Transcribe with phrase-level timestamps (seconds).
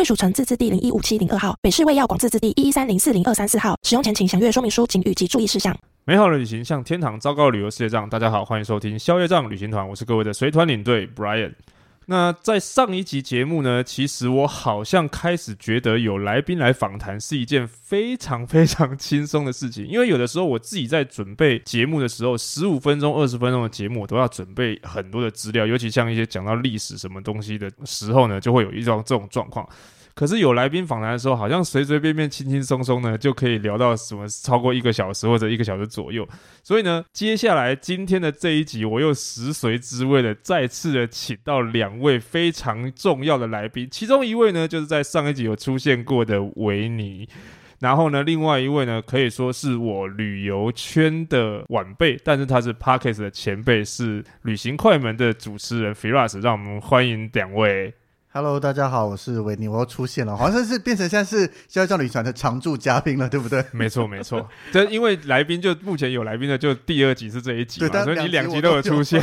[0.00, 3.76] 贵属城自治地零一五七零二号，北市卫药广自治地一一三零四零二三四号。
[3.82, 5.76] 使用前请详阅说明书、警语及注意事项。
[6.06, 8.08] 美好的旅行向天堂，糟糕的旅游世界账。
[8.08, 11.52] 大家好，欢迎收听消业障旅行团，我是各位的随团领队 Brian。
[12.10, 29.64] 那在上一集节目呢，其实我好像开始觉得有来宾来访谈是一件非常非常轻松的事情，因为有的时候我自己在准备节目的时候，十五分钟、二十分钟的节目，我都要准备很多的资料，尤其像一些讲到历史什么东西的时候呢，就会有一种这种状况。
[30.14, 36.28] 可是有来宾访谈的时候，好像随随便便、轻轻松松呢，就可以聊到什么超过一个小时或者一个小时左右。
[36.62, 47.28] 所以呢，接下来今天的这一集，我又食髓知味的再次的请到两位非常重要的来宾，其中一位呢，就是在上一集有出现过的维尼，
[47.78, 57.94] 然后呢，另外一位呢，可以说是我旅游圈的晚辈，但是他是 parkas 的前辈，是旅行快门的主持人 Firas，让我们欢迎两位。
[58.32, 63.64] Hello，大家好，我是维尼，我又出现了，好像是变成现在是消业障旅行团的常驻嘉宾了，对不对？
[63.72, 69.20] 没错，没错， 这因为来宾就目前有来宾的就第二集是这一集嘛，所以你两集都有出现。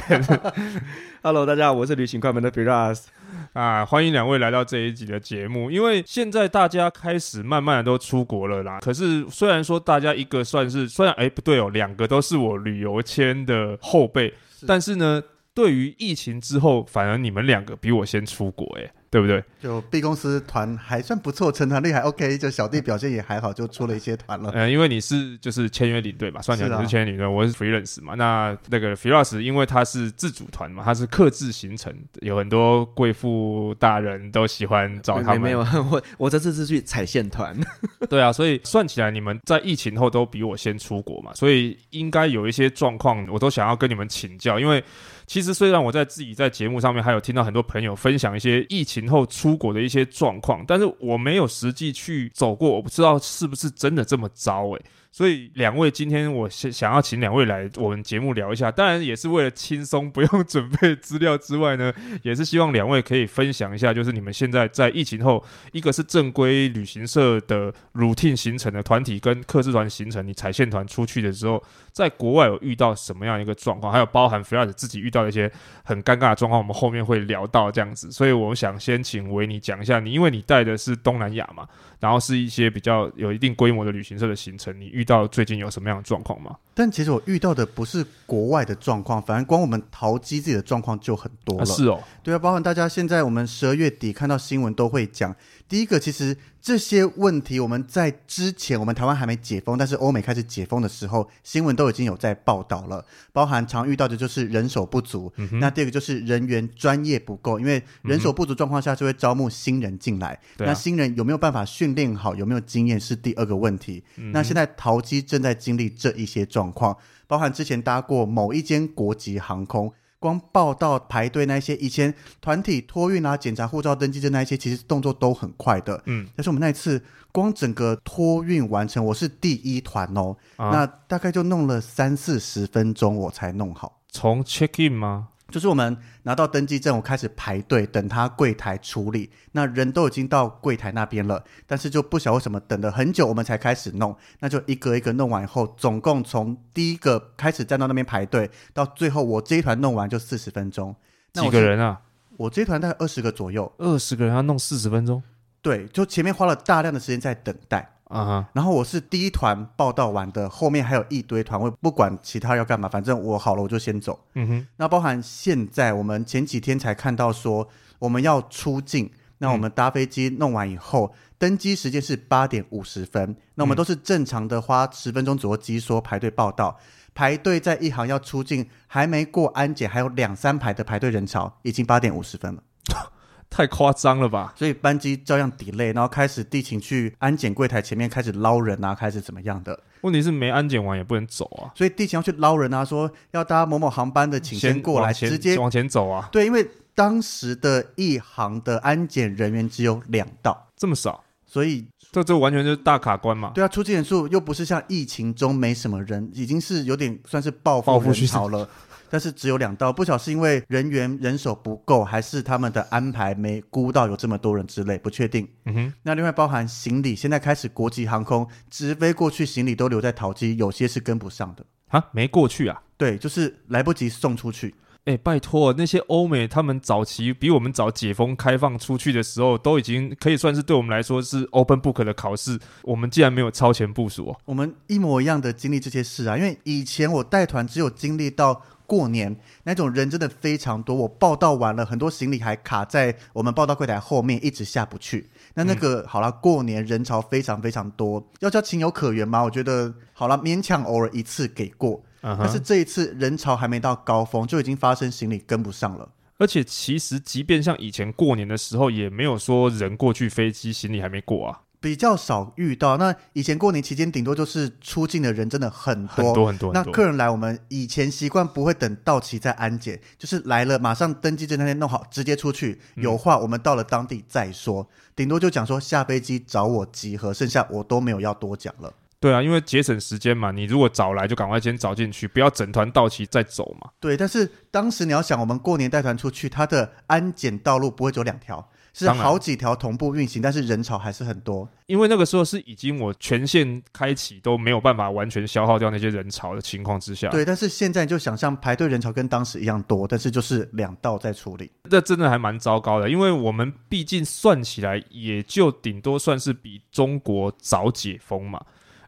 [1.23, 3.05] Hello，大家好，我是旅行快门的 Firas
[3.53, 5.71] 啊，欢迎两位来到这一集的节目。
[5.71, 14.33] 因为现在大家开始慢慢的都出国了啦，可是虽然说大家一个算是，虽然哎不对哦，两个都是我旅游签的后辈，
[14.67, 15.23] 但是呢，
[15.57, 18.91] 对于疫情之后，反而你们两个比我先出国哎。
[19.09, 19.41] 对不对？
[19.61, 24.51] 就 B 公司团还算不错，成团率还 OK，就小弟表现也还好，就出了一些团了。
[24.53, 28.15] 嗯，因为你是就是签约领队嘛，算起来你是签约领队，我是 freelance 嘛。
[28.15, 35.41] 那那个 Firas 因为他是自主团嘛，他是克制行程，有很多贵妇大人都喜欢找他们。
[35.41, 35.59] 没有，
[35.89, 37.57] 我我这次是去踩线团。
[38.09, 44.83] 对啊，所以算起来你们在疫情后都比我先出国嘛，所以应该有一些状况，我都想要跟你们请教，因为。
[45.27, 54.81] 其实，虽然我在自己在节目上面还有听到很多朋友分享一些疫情后出国的一些状况，但是我没有实际去走过，我不知道是不是真的这么糟诶。
[55.11, 61.91] 所以两位今天我想想要请两位来我们节目聊一下，当然也是为了轻松不用准备资料之外呢，
[62.21, 75.51] 也是希望两位可以分享一下，就是你们现在在疫情后，一个是正规旅行社的 routine 行程的团体跟客制团行程，你踩线团出去的时候，在国外有遇到什么样一个状况，还有包含 Firas 自己遇到的一些
[75.83, 78.11] 很尴尬的状况，我们后面会聊到这样子。
[78.11, 81.67] 所以我想先请维尼讲一下，你因为你带的是东南亚嘛，
[81.99, 86.55] 然后是一些比较有一定规模的旅行社的行程，你遇到最近有什么样的状况吗？
[86.73, 91.65] 但其实我遇到的不是国外的状况，反正光我们淘机自己的状况就很多了。
[91.65, 95.35] 是哦，对啊，包含大家现在我们十二月底看到新闻都会讲。
[95.69, 103.03] 第一个，其实这些问题我们在之前，我们台湾还没解封，但是欧美开始解封的时候，新闻都已经有在报道了。
[103.33, 110.39] 包含常遇到的就是人手不足，嗯、那第二个就是人员专业不够，因为人手不足状况下就会招募新人进来。
[110.57, 114.03] 嗯、那新人有没有办法训练好，有没有经验是第二个问题。
[114.15, 116.95] 嗯、那现在桃机正在经历这一些状况，
[117.27, 119.93] 包含之前搭过某一间国籍航空。
[120.19, 126.01] 光报到排队那些，以前团体托运啊、检查护照、登记证那些，其实动作都很快的。
[126.05, 134.01] 嗯，但是我们那一次光整个托运完成，我是第一团哦，啊、那大概就弄了三四十分钟，我才弄好。
[134.09, 135.29] 从 check in 吗？
[135.49, 139.29] 就是我们拿到登记证，我开始排队等他柜台处理。
[139.53, 144.15] 那人都已经到柜台那边了，但是就不晓得为什么等了很久，我们才开始弄。
[144.39, 150.95] 那就一个一个弄完以后，总共从第一个开始站到那边排队，到最后我这一团弄完就四十分钟。
[151.33, 152.01] 几个人啊？
[152.35, 153.71] 我这一团大概二十个左右。
[153.77, 155.23] 二十个人要弄四十分钟？
[155.61, 157.96] 对，就前面花了大量的时间在等待。
[158.09, 158.55] 啊哈！Uh.
[158.55, 164.19] 然后我是第一团报道完的，后面还有一堆团，我不管其他要干嘛，反正我好了我就先走。
[164.35, 164.67] 嗯哼。
[164.77, 167.67] 那包含现在我们前几天才看到说
[167.99, 176.77] 我们要出境，那我们搭飞机弄完以后，嗯、登机时间是八点五十分，那我们都是正常的花十分钟左右机说排队报道，
[177.13, 182.63] 排队在一行要出境，还没过安检，还有两三排的排队人潮，已经八点五十分了。
[183.49, 184.53] 太夸张了吧！
[184.55, 189.79] 所以班机照样 delay，然后开始地勤去安检柜台前面开始捞人啊，开始怎么样的？
[190.01, 196.29] 问题是没安检完也不能走啊，所以地勤要去捞人啊，说要搭某某航班的，请先过来，直接往前走啊。
[196.31, 203.51] 对，因为当时的一航的安检人员只有两道，这么少，所以这这完全就是大卡关嘛。
[203.55, 208.69] 对啊，出境人数又不是像疫情中没什么人，已经是有点算是报复人潮了。
[209.09, 215.47] 但是只有两道，不晓得是因为人员人手不够，还是他们的安排没估到有这么多人之类，不确定。
[215.65, 215.93] 嗯哼。
[216.03, 221.65] 那另外包含行李，现在开始国际航空直飞过去，行李都留在桃机，有些是跟不上的。
[221.87, 222.81] 啊，没过去啊？
[222.97, 224.75] 对，就是来不及送出去。
[225.05, 234.37] 哎，拜托，那些欧美他们早期比我们早解封开放出去的时候，都已经可以算是对我们来说是 open book 的考试，我们竟然没有超前部署哦。
[234.43, 238.61] 我们一模一样的经历这些事啊，因为以前我带团只有经历到。
[238.87, 245.29] 过年那种人真的非常多，我报道完了，很多行李还卡在我们报道柜台后面，一直下不去。
[245.53, 249.43] 那那个、嗯、好了，过年人潮非常非常多，要叫情有可原吗？
[249.43, 252.01] 我觉得好了，勉强偶尔一次给过。
[252.23, 256.09] Uh 但是这一次人潮还没到高峰，就已经发生行李跟不上了。
[256.39, 261.61] 而且其实，即便像以前过年的时候，也没有说人过去飞机，行李还没过啊。
[261.79, 266.73] 比较少遇到，那以前过年期间顶多就是出境的人真的很多很多很多。
[266.73, 272.79] 那客人来，我们以前习惯不会等到期再安检，就是来了马上登机证那天弄好，直接出去。
[272.95, 278.91] 有话我们到了当地再说，顶、嗯、多就讲说下飞机找我集合，剩下我都没有要多讲了。
[279.19, 283.89] 对啊，因为节省时间嘛，你如果早来就赶快先找进去，不要整团到齐再走嘛。
[283.99, 288.69] 对，但是当时你要想，我们过年带团出去，它的安检道路不会只有两条。
[288.97, 291.69] 是好几条同步运行，但是人潮还是很多。
[291.85, 297.29] 因为那个时候是已经我全线开启都没有办法完全消耗掉那些人潮的情况之下。
[297.29, 303.07] 对，但是现在就想象排队人潮跟当时一样多，但是就是两道在处理，这真的还蛮糟糕的。
[303.07, 308.59] 因为我们毕竟算起来也就顶多算是比中国早解封嘛，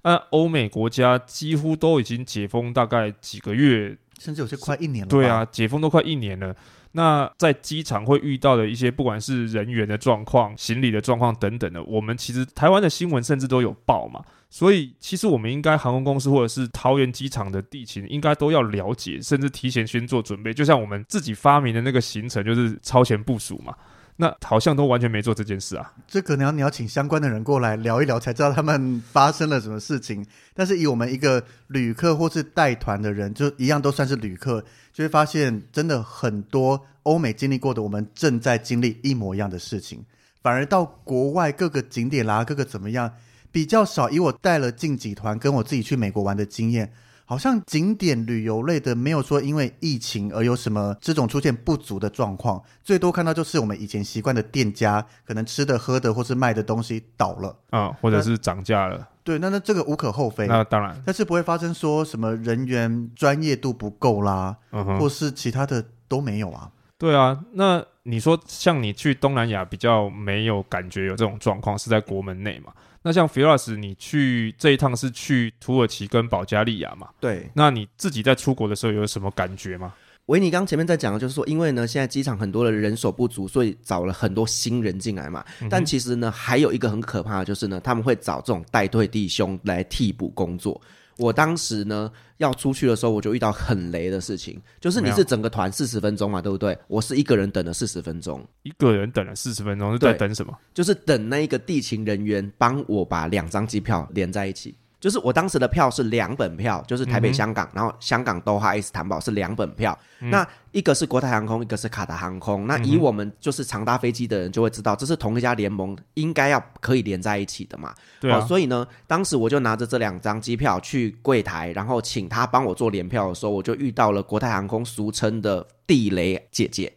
[0.04, 5.10] 那欧美国家几乎都已经解封大概几个月，甚至有些快一年了。
[5.10, 6.56] 对啊，解封都快一年了。
[6.94, 14.22] 那在机场会遇到的一些，不管是人员的状况、行李的状况等等的，我们其实台湾的新闻甚至都有报嘛。
[14.50, 20.52] 所以其实我们应该航空公司或者是桃园机场的地勤，应该都要了解，甚至提前先做准备。
[20.52, 23.76] 就像我们自己发明的那个行程，就是超前部署嘛。
[24.22, 25.94] 那好像都完全没做这件事啊！
[26.06, 30.26] 这可能你要请相关的人过来聊一聊，才知道他们发生了什么事情。
[30.54, 34.62] 但是以我们一个旅客或是带团的人，就一样都算是旅客，
[34.92, 40.04] 就会发现真的很多欧美经历过的，我们正在经历一模一样的事情。
[40.44, 43.10] 反而到国外各个景点啦，各个怎么样
[43.54, 44.10] 比较少。
[44.10, 46.92] 以我带了近几团，跟我自己去美国玩的经验。
[47.30, 59.08] 好像景点旅游类的没有说因为疫情而有什么这种出现不足的状况，最多看到就是我们以前习惯的店家可能吃的喝的或是卖的东西倒了啊，或者是涨价了。
[59.24, 60.48] 对，那那这个无可厚非。
[60.48, 66.72] 那当然，但是不会发生说什么人员专业度不够啦，嗯、或是其他的都没有啊。
[66.98, 72.74] 对啊，那你说像你去东南亚比较没有感觉有这种状况，是在国门内嘛？
[73.02, 77.08] 那像 Firas，你去这一趟是去土耳其跟保加利亚嘛？
[77.20, 77.50] 对。
[77.54, 79.94] 那你自己在出国的时候有什么感觉吗？
[80.26, 85.44] 维尼刚前面在讲的就是说，因为呢现在机场很多的人手不足，所以找了很多新人进来嘛。
[85.62, 90.80] 嗯、但其实呢还有一个很可怕的就是呢，他们会找这种带队弟兄来替补工作。
[91.20, 96.78] 我当时呢要出去的时候，我就遇到很雷的事情，就是你是整个团四十分钟嘛，对不对？
[96.88, 100.58] 我是一个人等了四十分钟，一个人等了四十分钟是在等什么？
[100.74, 104.74] 就是等那一个地勤人员帮我把两张机票连在一起。
[105.00, 109.98] 就是我当时的票是两本票，就是台北、香港，嗯、然后香港都哈伊斯坦堡是两本票。
[110.20, 112.68] 嗯、那一个是国泰航空，一个是卡达航空。
[112.68, 117.96] 那以我们就是常搭飞机的人就会知道，这是同一家联盟，应该要可以连在一起的嘛。
[118.20, 118.46] 对啊、哦。
[118.46, 126.92] 所以呢，当时我就拿着这两张机票去柜台，然后请他帮我做联票的时候，我就遇到了国泰航空俗称的地雷姐姐。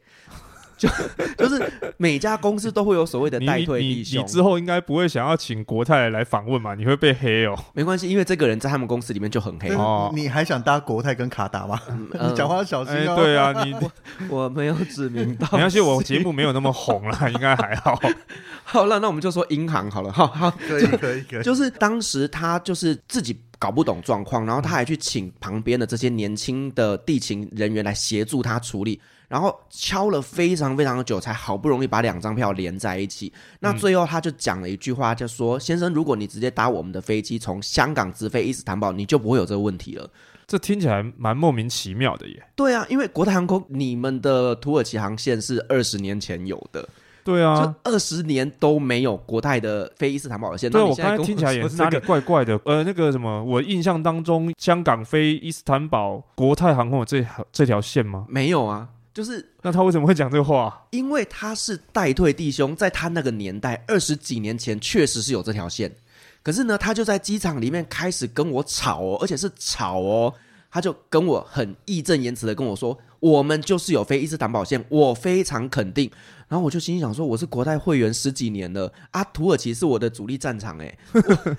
[0.83, 0.89] 就
[1.39, 6.75] 就是每家公司都会有所谓的代退弟兄，你之后应该不会想要请国泰来访问嘛？
[6.75, 7.57] 你会被黑哦。
[7.73, 10.11] 没关系，因为这个人在他们公司里面就很黑哦。
[10.13, 11.81] 你还想搭国泰跟卡达吗？
[11.89, 13.15] 嗯、 你讲话小心哦。
[13.15, 13.75] 欸、对啊，你
[14.29, 15.59] 我，我没有指名道姓。
[15.59, 17.97] 没关系，我节目没有那么红了，应该还好。
[18.65, 20.11] 好了，那我们就说银行好了。
[20.11, 21.43] 好好，可以可以可以。
[21.43, 29.01] 就是当时他就是自己搞不懂状况，然后他还去请旁边的这些年轻的地勤人员来协助他处理。
[29.33, 33.33] 然后敲了非常非常的久，才好不容易把两张票连在一起。
[33.61, 40.07] 那最后他就讲了一句话，就说：“先生，如果你直接搭我们的飞机从香港直飞伊斯坦堡，你就不会有这个问题了。”
[40.47, 42.43] 这听起来蛮莫名其妙的耶。
[42.55, 46.87] 对啊，因为国泰航空你们的土耳其航线是二十年前有的，
[47.25, 50.71] 对啊，二十年都没有国泰的飞伊斯坦堡的线。
[50.71, 52.61] 对，我刚才听起来也是哪里怪怪的。
[52.67, 58.27] 呃，那个什么，我印象当中香港飞伊斯坦堡国泰航空有这这条线吗？
[58.29, 58.91] 没有啊。
[59.15, 60.87] 就是那他为什么会讲这个话？
[60.91, 65.93] 因为他是代退弟兄，在他那个年代，二十几年前确实是有这条线。
[66.43, 70.35] 可是呢，他就在机场里面开始跟我吵哦，而且是吵哦，
[70.71, 76.11] 他就跟我很义正言辞的跟我说，我们就是有飞伊斯坦保线，我非常肯定。
[76.49, 80.99] 然后我就心想说，我是国泰会员十几年了啊，土耳其是我的主力战场 哎。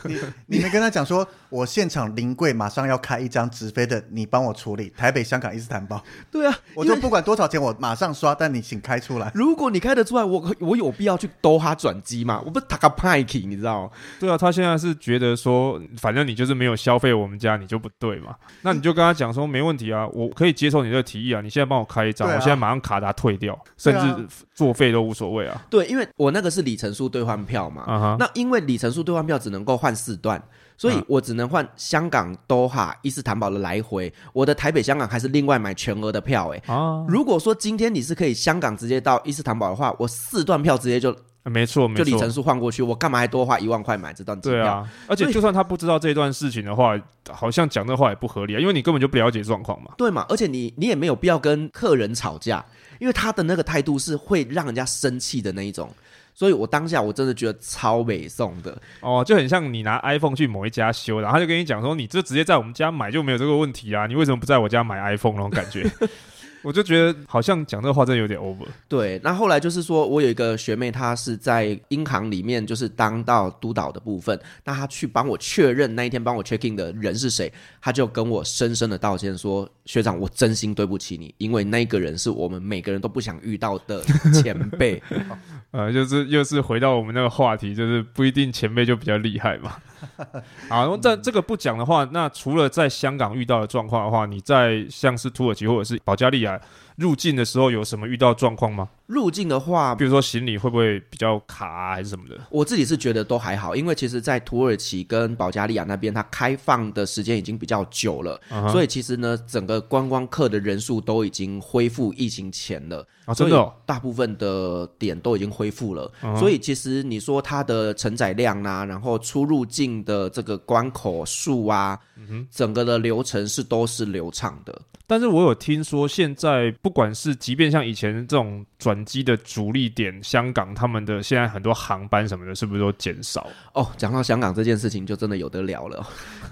[0.03, 6.03] 你你没跟他讲说，我现场临柜马上要开一张直飞的，你帮我处理台北、香港、伊斯坦堡。
[6.31, 9.31] 对啊，我就不管多少钱，我马上刷，但你请开出来。
[9.35, 12.41] 如果你开得出来，我我有必要去兜哈转机吗？
[12.43, 13.91] 我不是塔个派克，你知道吗？
[14.19, 18.35] 对啊，他现在是觉得说，反正你就是没有消费我们家，你就不对嘛。
[18.63, 21.39] 那你就跟他讲说，没问题啊，我可以接受你的提议啊。
[21.39, 25.61] 你现在帮我开一张，啊、我现在马上卡达退掉，甚至作废都无所谓啊。
[25.69, 28.17] 对，因为我那个是里程数兑换票嘛，uh huh.
[28.17, 30.41] 那因为里程数兑换票只能够换四段，
[30.77, 36.59] 所以我只能换香港多哈伊斯坦堡的来回，我的台北香港还是另外买全额的票哎。
[36.67, 37.05] Uh huh.
[37.07, 44.59] 如果说今天你是可以香港直接到伊斯坦堡的话，我四段票直接就没错，没错，就里程数换过去，我干嘛还多花一万块买这段机票？
[44.59, 46.99] 对啊，而且就算他不知道这段事情的话，
[47.29, 49.91] 好像讲这话也不合理啊，因为你根本就不了解状况嘛。
[49.97, 52.63] 对嘛，而且你你也没有必要跟客人吵架。
[52.99, 55.89] 因为他的那个态度是会让人家生气的那一种，
[56.33, 65.89] 所以我当下我真的觉得超美送的哦，就很像你拿 iPhone 去某一家修，然后他就跟你讲说，你这直接在我们家买就没有这个问题啊，你为什么不在我家买 iPhone 那种感觉？
[66.63, 68.65] 我就觉得好像讲这个话真的有点 over。
[68.87, 77.51] 对，那后来就是说我有一个学妹，她是在银行里面就是当到督导的部分，那她去帮我确认那一天帮我 check in 的人是谁，
[77.81, 84.01] 她就跟我深深的道歉说：“学长，我真心对不起你，因为那个人是我们每个人都不想遇到的
[84.41, 85.01] 前辈。
[85.71, 89.75] ”呃，就是又是回到我们那个话题，就是不一定前辈就比较厉害嘛。
[90.69, 96.59] 好，这这个不讲的话，那除了在香港遇到的状况的话，你在像是土耳其或者是保加利亚
[96.95, 98.89] 入境的时候，有什么遇到状况吗？
[99.07, 102.39] 入境的话，比如说行李会不会比较卡啊，还是什么的？
[102.49, 108.69] 我自己是觉得都还好，因为其实，在土耳其跟保加利亚那边，它开放的时间已经比较久了，uh.
[108.69, 116.39] 所以其实呢，整个观光客的人数都已经恢复疫情前了啊，真的哦，大部分的点都已经恢复了，uh.
[116.39, 122.45] 所以其实你说它的承载量啊，然后出入境的这个关口数啊，uh.
[122.49, 124.81] 整个的流程是都是流畅的。
[125.05, 133.49] 但是我有听说，现在不管是即便像以前这种转机的主力点，香港他们的现在很多航班什么的，是不是都减少？
[133.73, 136.05] 哦，讲到香港这件事情，就真的有得聊了。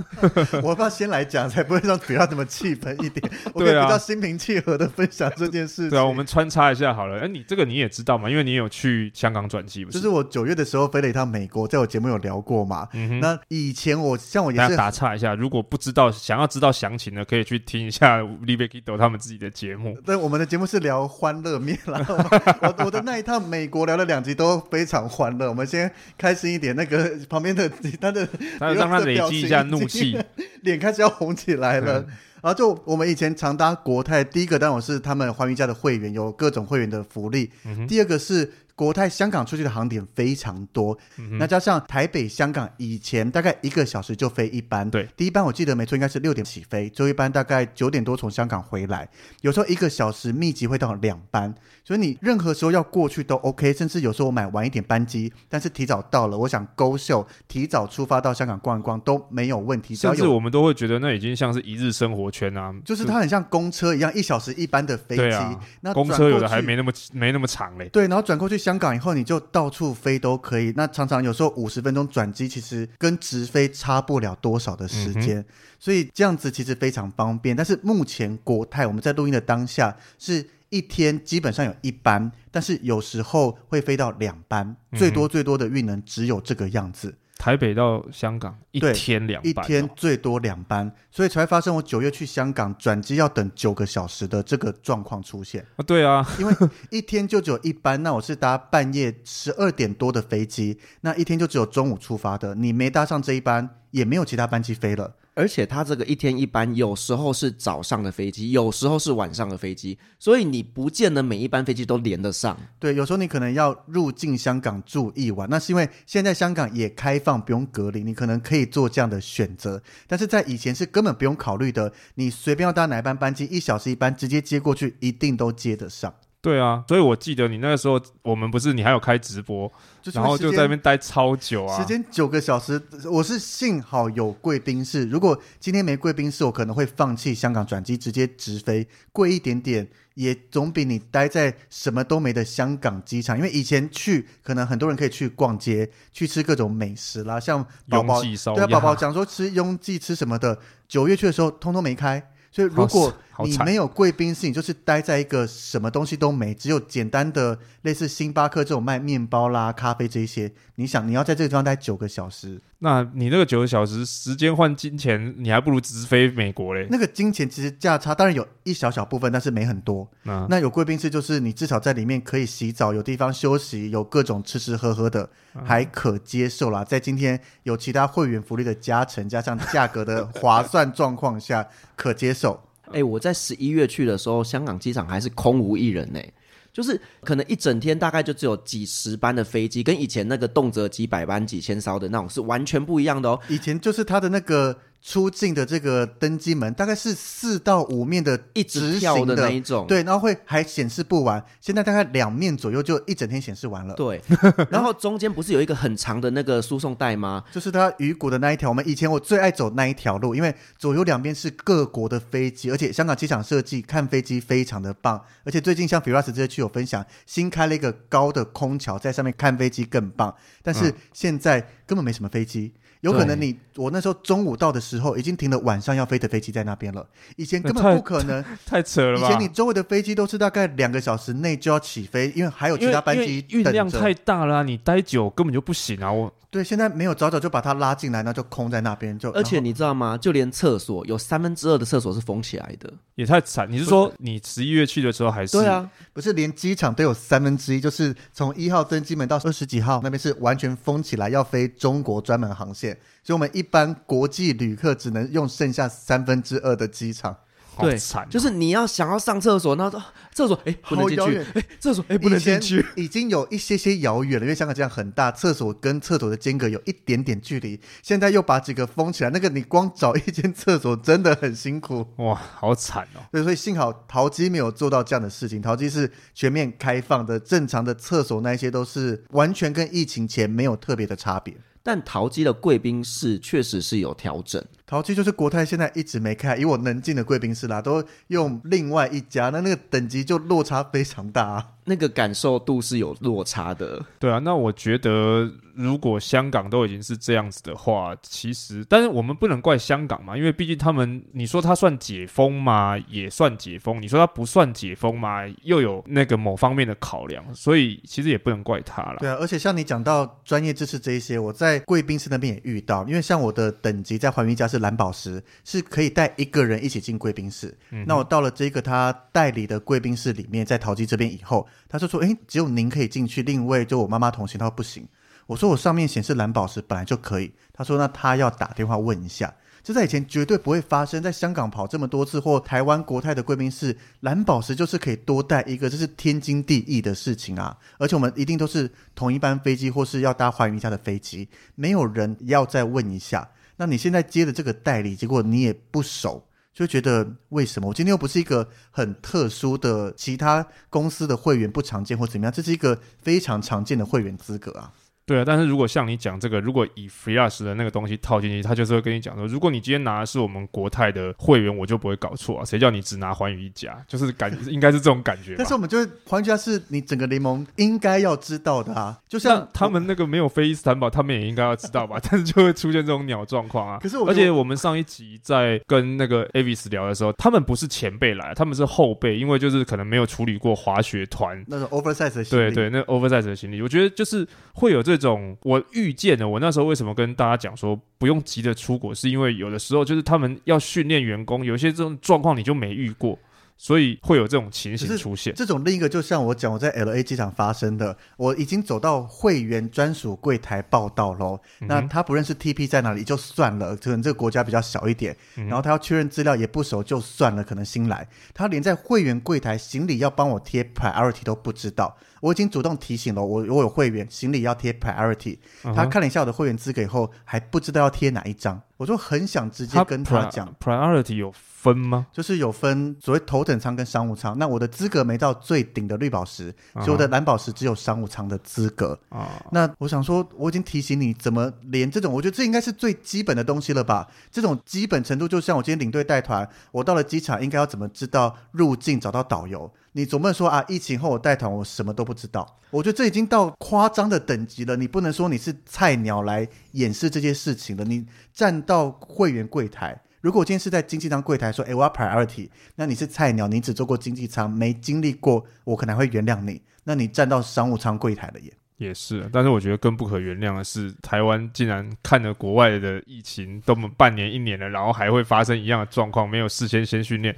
[0.63, 3.29] 我要不要先来讲，才不会让主要这么气愤一点？
[3.53, 5.89] 我可以比较心平气和的分享这件事情。
[5.89, 7.19] 对啊，我们穿插一下好了。
[7.19, 8.29] 哎，你这个你也知道嘛？
[8.29, 9.97] 因为你有去香港转机，不是？
[9.97, 12.87] 就是我九月的时候飞了一趟美国，在我节目有聊过嘛。
[12.93, 13.19] 嗯哼。
[13.19, 18.97] 那以前我像我也是打岔一下，如果不知道想要知道详情的，可以去听一下 l i b e k i d o。
[18.97, 22.05] 他们自己的节目，对，我们的节目是聊欢乐面啦。
[22.61, 25.49] 我我的那一趟美国聊了两集都非常欢乐。
[25.49, 27.67] 我们先开心一点，那个旁边的
[27.99, 28.27] 他的，
[28.59, 30.17] 他让他累积一下怒气，
[30.61, 31.99] 脸开始要红起来了。
[31.99, 32.07] 嗯、
[32.43, 37.51] 然后就我们以前常搭国泰，第一个当然是他们寰宇家的会员，有各种会员的福利。
[37.65, 38.51] 嗯、第二个是。
[38.75, 49.07] 国泰香港出去的航点非常多，嗯、那加上台北、香港以前大概一个小时就飞一班，对，第一班我记得没错，应该是六点起飞，最后一班大概九点多从香港回来，
[49.41, 69.41] 有时候一个小时密集会到两班，所以你任何时候要过去都 OK，甚至有时候我买晚一点班机，但是提早到了，我想勾秀提早出发到香港逛一逛都没有问题，甚至我们都会觉得那已经像是一日生活圈啊，就是它很像公车一样，一小时一班的飞机，啊、那公车有的还没那么没那么长嘞，对，然后转过去香港以后你就。
[69.51, 75.45] 到处飞都可以，那常常有时候五十分钟转机，其实跟直飞差不了多少的时间，嗯、
[75.79, 77.53] 所以这样子其实非常方便。
[77.53, 87.13] 但是目前国泰我们在录音的当下，是一天基本上有一班，但是有时候会飞到两班，最多最多的运能只有这个样子。
[87.41, 95.81] 台北到香港一天两班，哦，一天最多两班，所以才发生我九月去香港转机要等九个小时的这个状况出现啊。
[95.81, 96.53] 对啊，因为
[96.91, 105.15] 一天就只有一班，那我是搭半夜十二点多的飞机，那一天就只有中午出发的，你没搭上这一班，也没有其他班机飞了。
[105.33, 112.57] 而且它这个一天一班，有时候是早上的飞机，有时候是晚上的飞机，所以你不见得每一班飞机都连得上。
[112.79, 119.81] 对，有时候你可能要入境香港住一晚，那是因为现在香港也开放不用隔离，你可能可以做这样的选择。
[120.05, 126.13] 但是在以前是根本不用考虑的，你随便要搭哪一班班机，一小时一班，直接接过去，一定都接得上。
[126.41, 129.71] 对啊，所以我记得你那个时候，我们不是你还有开直播，
[130.11, 132.81] 然后就在那边待超久啊，时间九个小时。
[133.05, 143.37] 我是幸好有贵宾室，如果今天没贵宾室，我可能会放弃香港转机，直接直飞，贵一点点也总比你待在什么都没的香港机场。
[143.37, 150.57] 因为以前去，可能很多人可以去逛街，去吃各种美食啦，像宝宝对啊，宝宝讲说吃拥记吃什么的，
[150.87, 152.30] 九月去的时候通通没开。
[152.51, 160.51] 所以，如果你没有贵宾室，你就是待在一个什么东西都没，只有简单的类似星巴克这种卖面包啦、咖啡这一些。
[160.75, 166.87] 你想，你要在这个地方待九个小时，那你那个九个小时时间换金钱，你还不如直飞美国嘞。
[166.89, 170.07] 那个金钱其实价差当然有一小小部分，但是没很多。
[170.25, 175.29] 嗯、那有贵宾室就是你至少在里面可以洗澡，有地方休息，有各种吃吃喝喝的，
[175.63, 176.83] 还可接受啦。
[176.83, 181.67] 在今天有其他会员福利的加成，加上价格的划算状况下，
[182.01, 182.59] 可接受。
[182.87, 186.33] 哎、欸，我在十一月去的时候，香港机场还是空无一人呢、欸，
[186.73, 193.39] 就是可能一整天大概就只有几十班的飞机，跟以前那个动辄几百班、几千艘的那种是完全不一样的哦。
[193.47, 194.75] 以前就是它的那个。
[195.01, 201.43] 出境的这个登机门大概是四到五面的一直跳的那一种，对，然后会还显示不完。
[201.59, 203.95] 现在大概两面左右就一整天显示完了。
[203.95, 204.21] 对，
[204.69, 207.43] 然后中间不是有一个很长的那个输送带吗？
[207.51, 208.69] 就是它鱼骨的那一条。
[208.69, 215.19] 我们以前我最爱走那一条路，因为左右两边是各国的飞机，而且香港机场设计看飞机非常的棒。
[215.43, 220.35] 而且最近像 Firas 这些区有分享，新开了一个高的空桥，在上面看飞机更棒。
[220.61, 222.73] 但是现在根本没什么飞机。
[223.01, 227.05] 有可能你我那时候中午到的时候，已经停了晚上要飞的飞机在那边了。
[227.35, 229.27] 以前根本不可能，太，太扯了吧？
[229.27, 236.11] 以前你周围的飞机都是大概两个小时内就要起飞，因为还有其他班机运量太大了，啊，你待久根本就不行啊！
[236.11, 239.31] 我对，现在没有早早就把它拉进来，那就空在那边就。
[239.31, 240.17] 而且你知道吗？
[240.17, 243.71] 就连厕所有三分之二的厕所是封起来的，也太惨。
[243.71, 245.57] 你是说你十一月去的时候还是？
[245.57, 252.90] 对啊，不是连机场都有三分之一，就是从一号登机门到二十几号那边是完全封起来，要飞中国专门航线。
[253.23, 257.35] 所以，我们一般国际旅客只能用剩下三分之二的机场。
[257.79, 257.97] 对，
[258.29, 259.89] 就是你要想要上厕所，那
[260.33, 261.39] 厕所 哎，不能进去。
[261.55, 262.85] 哎，厕所哎，不能进去。
[262.95, 267.79] 已经有一些些遥远了，因为香港这样很大，厕所跟厕所的间隔有一点点距离。
[268.03, 272.05] 现在又把几个封起来，那个你光找一间厕所真的很辛苦。
[272.17, 273.23] 哇，好惨哦。
[273.31, 275.61] 对，所以幸好桃机没有做到这样的事情。
[275.61, 281.55] 桃机是全面开放的，正常的厕所那些都是完全跟疫情前没有特别的差别。
[281.83, 284.63] 但桃机的贵宾室确实是有调整。
[284.91, 294.03] 桃机就是国泰现在一直没开，以我能进的贵宾室啦，都用另外一家，那那个等级就落差非常大啊，那个感受度是有落差的。
[294.19, 309.19] 对啊，那我觉得如果香港都已经是这样子的话，其实，但是我们不能怪香港嘛，因为毕竟他们，你说他算解封嘛，也算解封；你说他不算解封嘛，又有那个某方面的考量，所以其实也不能怪他了。
[309.21, 317.73] 对啊，而且像你讲到专业知识这一些，我在贵宾室那边也遇到，因为像我的等级在寰宇一家是蓝宝石是可以带一个人一起进贵宾室。
[317.91, 325.07] 嗯、那我到了这个他代理的贵宾室里面，在桃机这边以后，他就说：“诶，只有您可以进去，另一位就我妈妈同行。”他说：“不行。”
[325.47, 337.75] 我说：“我上面显示蓝宝石本来就可以。”他说：“那他要打电话问一下。”这在以前绝对不会发生，在香港跑这么多次，或台湾国泰的贵宾室蓝宝石就是可以多带一个，这是天经地义的事情啊！
[337.97, 343.49] 而且我们一定都是同一班飞机，或是要搭寰宇一家的飞机，没有人要再问一下。
[343.81, 347.87] 那你现在接的这个代理，结果你也不熟，就觉得为什么？
[347.87, 354.93] 我今天又不是一个很特殊的其他公司的会员，不常见或怎么样，这是一个非常常见的会员资格啊。
[355.31, 362.65] 对啊，但是如果像你讲这个，如果以 Freelance 的那个东西套进去，他就是会跟你讲说，如果你今天拿的是我们国泰的会员，我就不会搞错啊。
[362.65, 363.97] 谁叫你只拿寰宇一家？
[364.09, 365.55] 就是感 应该是这种感觉。
[365.57, 369.17] 但是我们就是环宇一家是你整个联盟应该要知道的啊。
[369.29, 372.19] 就像他们那个没有非伊斯坦堡，他们也应该要知道吧？
[372.29, 373.99] 但是就会出现这种鸟状况啊。
[374.01, 382.73] 可是我，而且我们上一集在跟那个 Avis 聊的时候，他们不是前辈来，他们是后辈，因为就是可能没有处理过滑雪团那种 oversize 的行李。
[382.73, 385.81] 对对，那 oversize 的行李，我觉得就是会有这种我。
[385.93, 393.37] 预见的，我那时候为什么跟大家讲说不用急着出国，是因为有的时候就是他们要训练员工，有些这种状况你就没遇过。
[393.77, 395.51] 所以会有这种情形出现。
[395.55, 401.59] 这种另一个，就像我讲，我在 LA 机场发生的，我已经走到会员专属柜台报道喽。
[401.79, 405.35] 嗯、那他不认识 TP 在哪里就算了，可能这个国家比较小一点。
[405.57, 412.15] 嗯、然后他要确认资料也不熟就算了，可能新来，他连在会员柜台行李要帮我贴 priority 都不知道。
[412.41, 415.57] 我已经主动提醒了，我我有会员行李要贴 priority，
[415.95, 418.81] 他看了一下我的会员资格以后，还不知道要贴哪一张。
[418.97, 421.51] 我就很想直接跟他讲，priority 有
[421.81, 422.27] 分吗？
[422.31, 424.55] 就是有分所谓头等舱跟商务舱。
[424.59, 429.19] 那我的资格没到最顶的绿宝石，所以我的蓝宝石只有商务舱的资格。
[429.29, 432.31] 啊、uh-huh.，那我想说，我已经提醒你，怎么连这种？
[432.31, 434.27] 我觉得这应该是最基本的东西了吧？
[434.51, 439.91] 这种基本程度，就像我今天领队带团，我到了机场应该要怎么知道入境，找到导游？
[440.11, 442.77] 你总不能说啊，疫情后我带团，我什么都不知道。
[442.91, 444.95] 我觉得这已经到夸张的等级了。
[444.97, 448.03] 你不能说你是菜鸟来掩饰这些事情了。
[448.03, 456.81] 你站到会员柜台，如果今天是在经济舱柜台说，哎，我要 priority，那你是菜鸟，你只做过经济舱，没经历过，我可能会原谅你。
[457.03, 458.73] 那你站到商务舱柜台了耶。
[458.97, 467.55] 也是，但是我觉得更不可原谅的是，台湾竟然看了国外的疫情都半年一年了，然后还会发生一样的状况，没有事先先训练。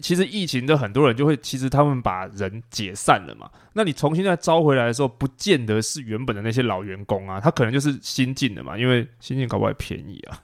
[0.00, 3.50] 其实疫情的很多人就会，其实他们把人解散了嘛。
[3.72, 10.40] 那你重新再招回来的时候，不见得是原本的那些老员工啊，他可能就是新进的嘛，因为新进搞不好也便宜啊。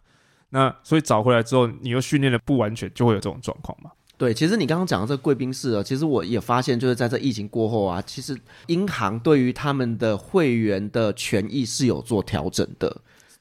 [0.54, 3.90] 那所以找回来之后，你又训练的不完全，就会有这种状况嘛。
[4.16, 8.38] 对，其实你刚刚讲的这个贵宾室啊，其实我也发现，就是在这疫情过后啊，其实
[8.68, 12.96] 银行对于他们的会员的权益是有做调整的。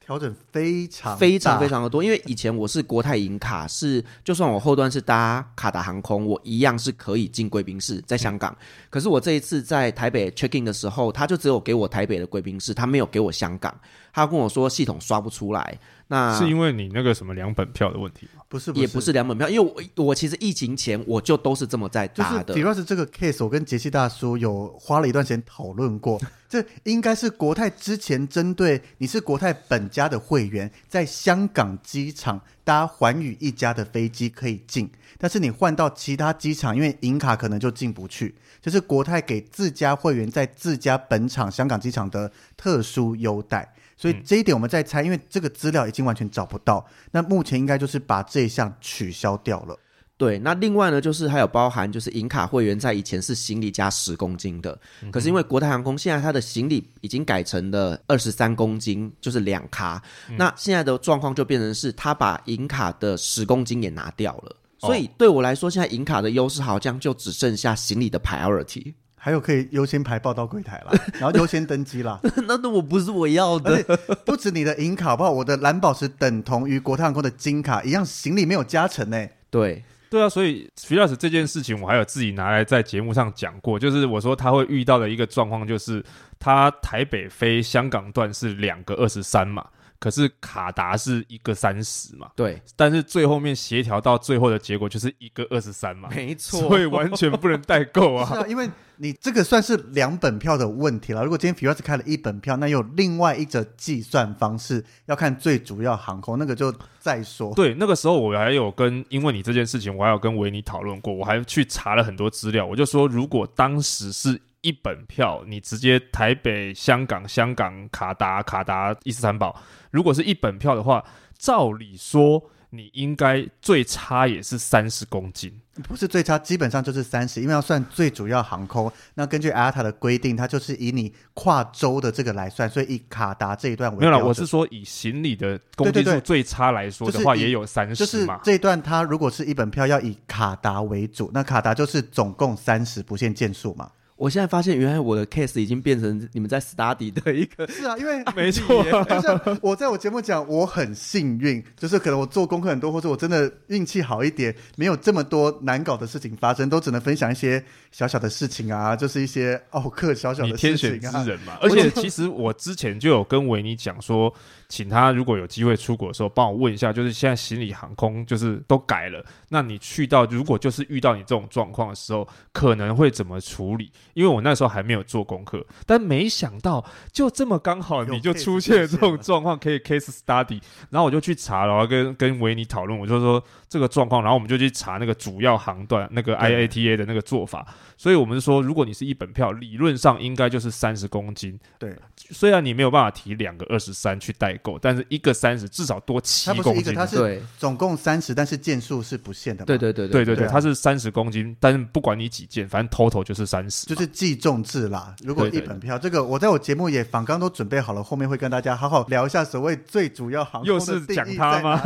[0.06, 8.52] 调整非常非常非常的多，因为以前我是国泰银卡，是就算我后端是搭卡达航空，我一样是可以进贵宾室，在香港。
[8.52, 8.88] 嗯。
[8.90, 13.74] 可是我这一次在台北 check in 的时候，他就只有给我台北的贵宾室，他没有给我香港。
[14.14, 15.78] 他跟我说系统刷不出来。
[16.08, 18.44] 那是因为你那个什么两本票的问题吗？
[18.48, 22.54] 不是，也不是两本票，因为我我其实疫情前我就都是这么在打的。
[22.54, 26.22] 主要是这个 case，我跟杰西大叔有花了一段时间讨论过。
[26.48, 38.36] 这应该是国泰之前针对你是国泰本家的会员，在香港机场搭寰宇一家的飞机可以进，但是你换到其他机场，因为银卡可能就进不去。
[38.62, 43.74] 就是国泰给自家会员在自家本场香港机场的特殊优待。
[44.04, 46.86] 所以这一点我们在猜，因为这个资料已经完全找不到。
[47.10, 49.80] 那目前应该就是把这一项取消掉了。
[50.18, 60.36] 对，那另外呢，就是还有包含就是银卡会员在以前是行李加十公斤的，嗯，可是因为国泰航空现在它的行李已经改成了二十三公斤，就是两卡，嗯。
[60.38, 64.88] 那现在的状况就变成是他把银卡的十公斤也拿掉了，哦。
[64.88, 68.94] 所以对我来说，现在银卡的优势好像就只剩下行李的 priority。
[69.26, 72.20] 还有可以优先排报到柜台了， 然后优先登机啦。
[72.46, 73.82] 那那我不是我要的，
[74.26, 75.32] 不止你的银卡好不好？
[75.32, 79.26] 我的蓝宝石等同于国泰航空的金卡一样，行李没有加成呢。
[79.50, 86.04] 对对啊，所以 Firas 这件事情我还有自己拿来在节目上讲过，就是我说他会遇到的一个状况，就是
[86.38, 89.66] 他台北飞香港段是两个二十三嘛。
[90.04, 98.28] 可是卡达是一个三十嘛，对，但是最后面协调到最后的结果就是一个二十三嘛，没错，所以完全不能代购啊。
[98.28, 101.24] 是啊，因为你这个算是两本票的问题了。
[101.24, 107.54] 如果今天 Firas 开了一本票，那有另外一则计算方式，要看最主要航空，那个就再说。
[107.56, 114.42] 对，那个时候我还有跟，因为你这件事情，我还有跟维尼讨论过，我还去查了很多资料，我就说如果当时是。
[114.64, 119.56] 一本票，你直接台北、香港、香港卡达、卡达伊斯坦堡，
[119.92, 121.06] 如果是一本票的话，
[121.38, 128.92] 照理说你应该最差也是三十公斤，不是最差，基本上就是三十，因为要算最主要航空。
[129.16, 134.26] 那根据 IATA 的规定，它就是以你跨州的这个来算，所以以卡达这一段为没有了。
[134.26, 143.92] 我是说以行李的公斤数最差来说的话，也有三十就是这一段它如果是一本票，要以卡达为主，那卡达就是总共三十，不限件数嘛。
[144.16, 147.68] 我现在发现，原来我的 case 已经变成你们在 study 的一个。
[147.68, 160.94] 是啊，因为没错，就像我在我节目讲，我很幸运，就是可能我做功课很多，或者我真的运气好一点，没有这么多难搞的事情发生，都只能分享一些小小的事情啊，就是一些奥克小小的事情啊。
[160.94, 161.58] 你天选之人嘛。
[161.62, 164.34] 而且其实我之前就有跟维尼讲说。
[164.70, 173.92] 请他如果有机会出国的时候，帮我问一下，就是现在行李航空就是都改了，那你去到如果就是遇到你这种状况的时候，可能会怎么处理？
[174.14, 178.88] 因为我那时候还没有做功课，但没想到就这么刚好你就出现了。
[178.88, 194.54] 这种状况，可以 case study，然后我就去查，然后跟跟维尼讨论，我就说这个状况，然后我们就去查那个主要航段那个 IATA 的那个做法，所以我们说，如果你是一本票，理论上应该就是三十公斤，对，虽然你没有办法提两个二十三去代。
[194.64, 199.66] 购，但是一个三十至少多七公斤，它是总共三十，但是件数是不限的。
[199.66, 200.36] 对对对对对。
[200.36, 205.16] 对，它是三十公斤，但是不管你几件，反正 total 就是三十，就是计重制啦。
[205.24, 211.82] 如果一本票，这个我在我节目也访刚都准备好了，后面会跟大家好好聊一下所谓最主要航空的定义又是讲它吗？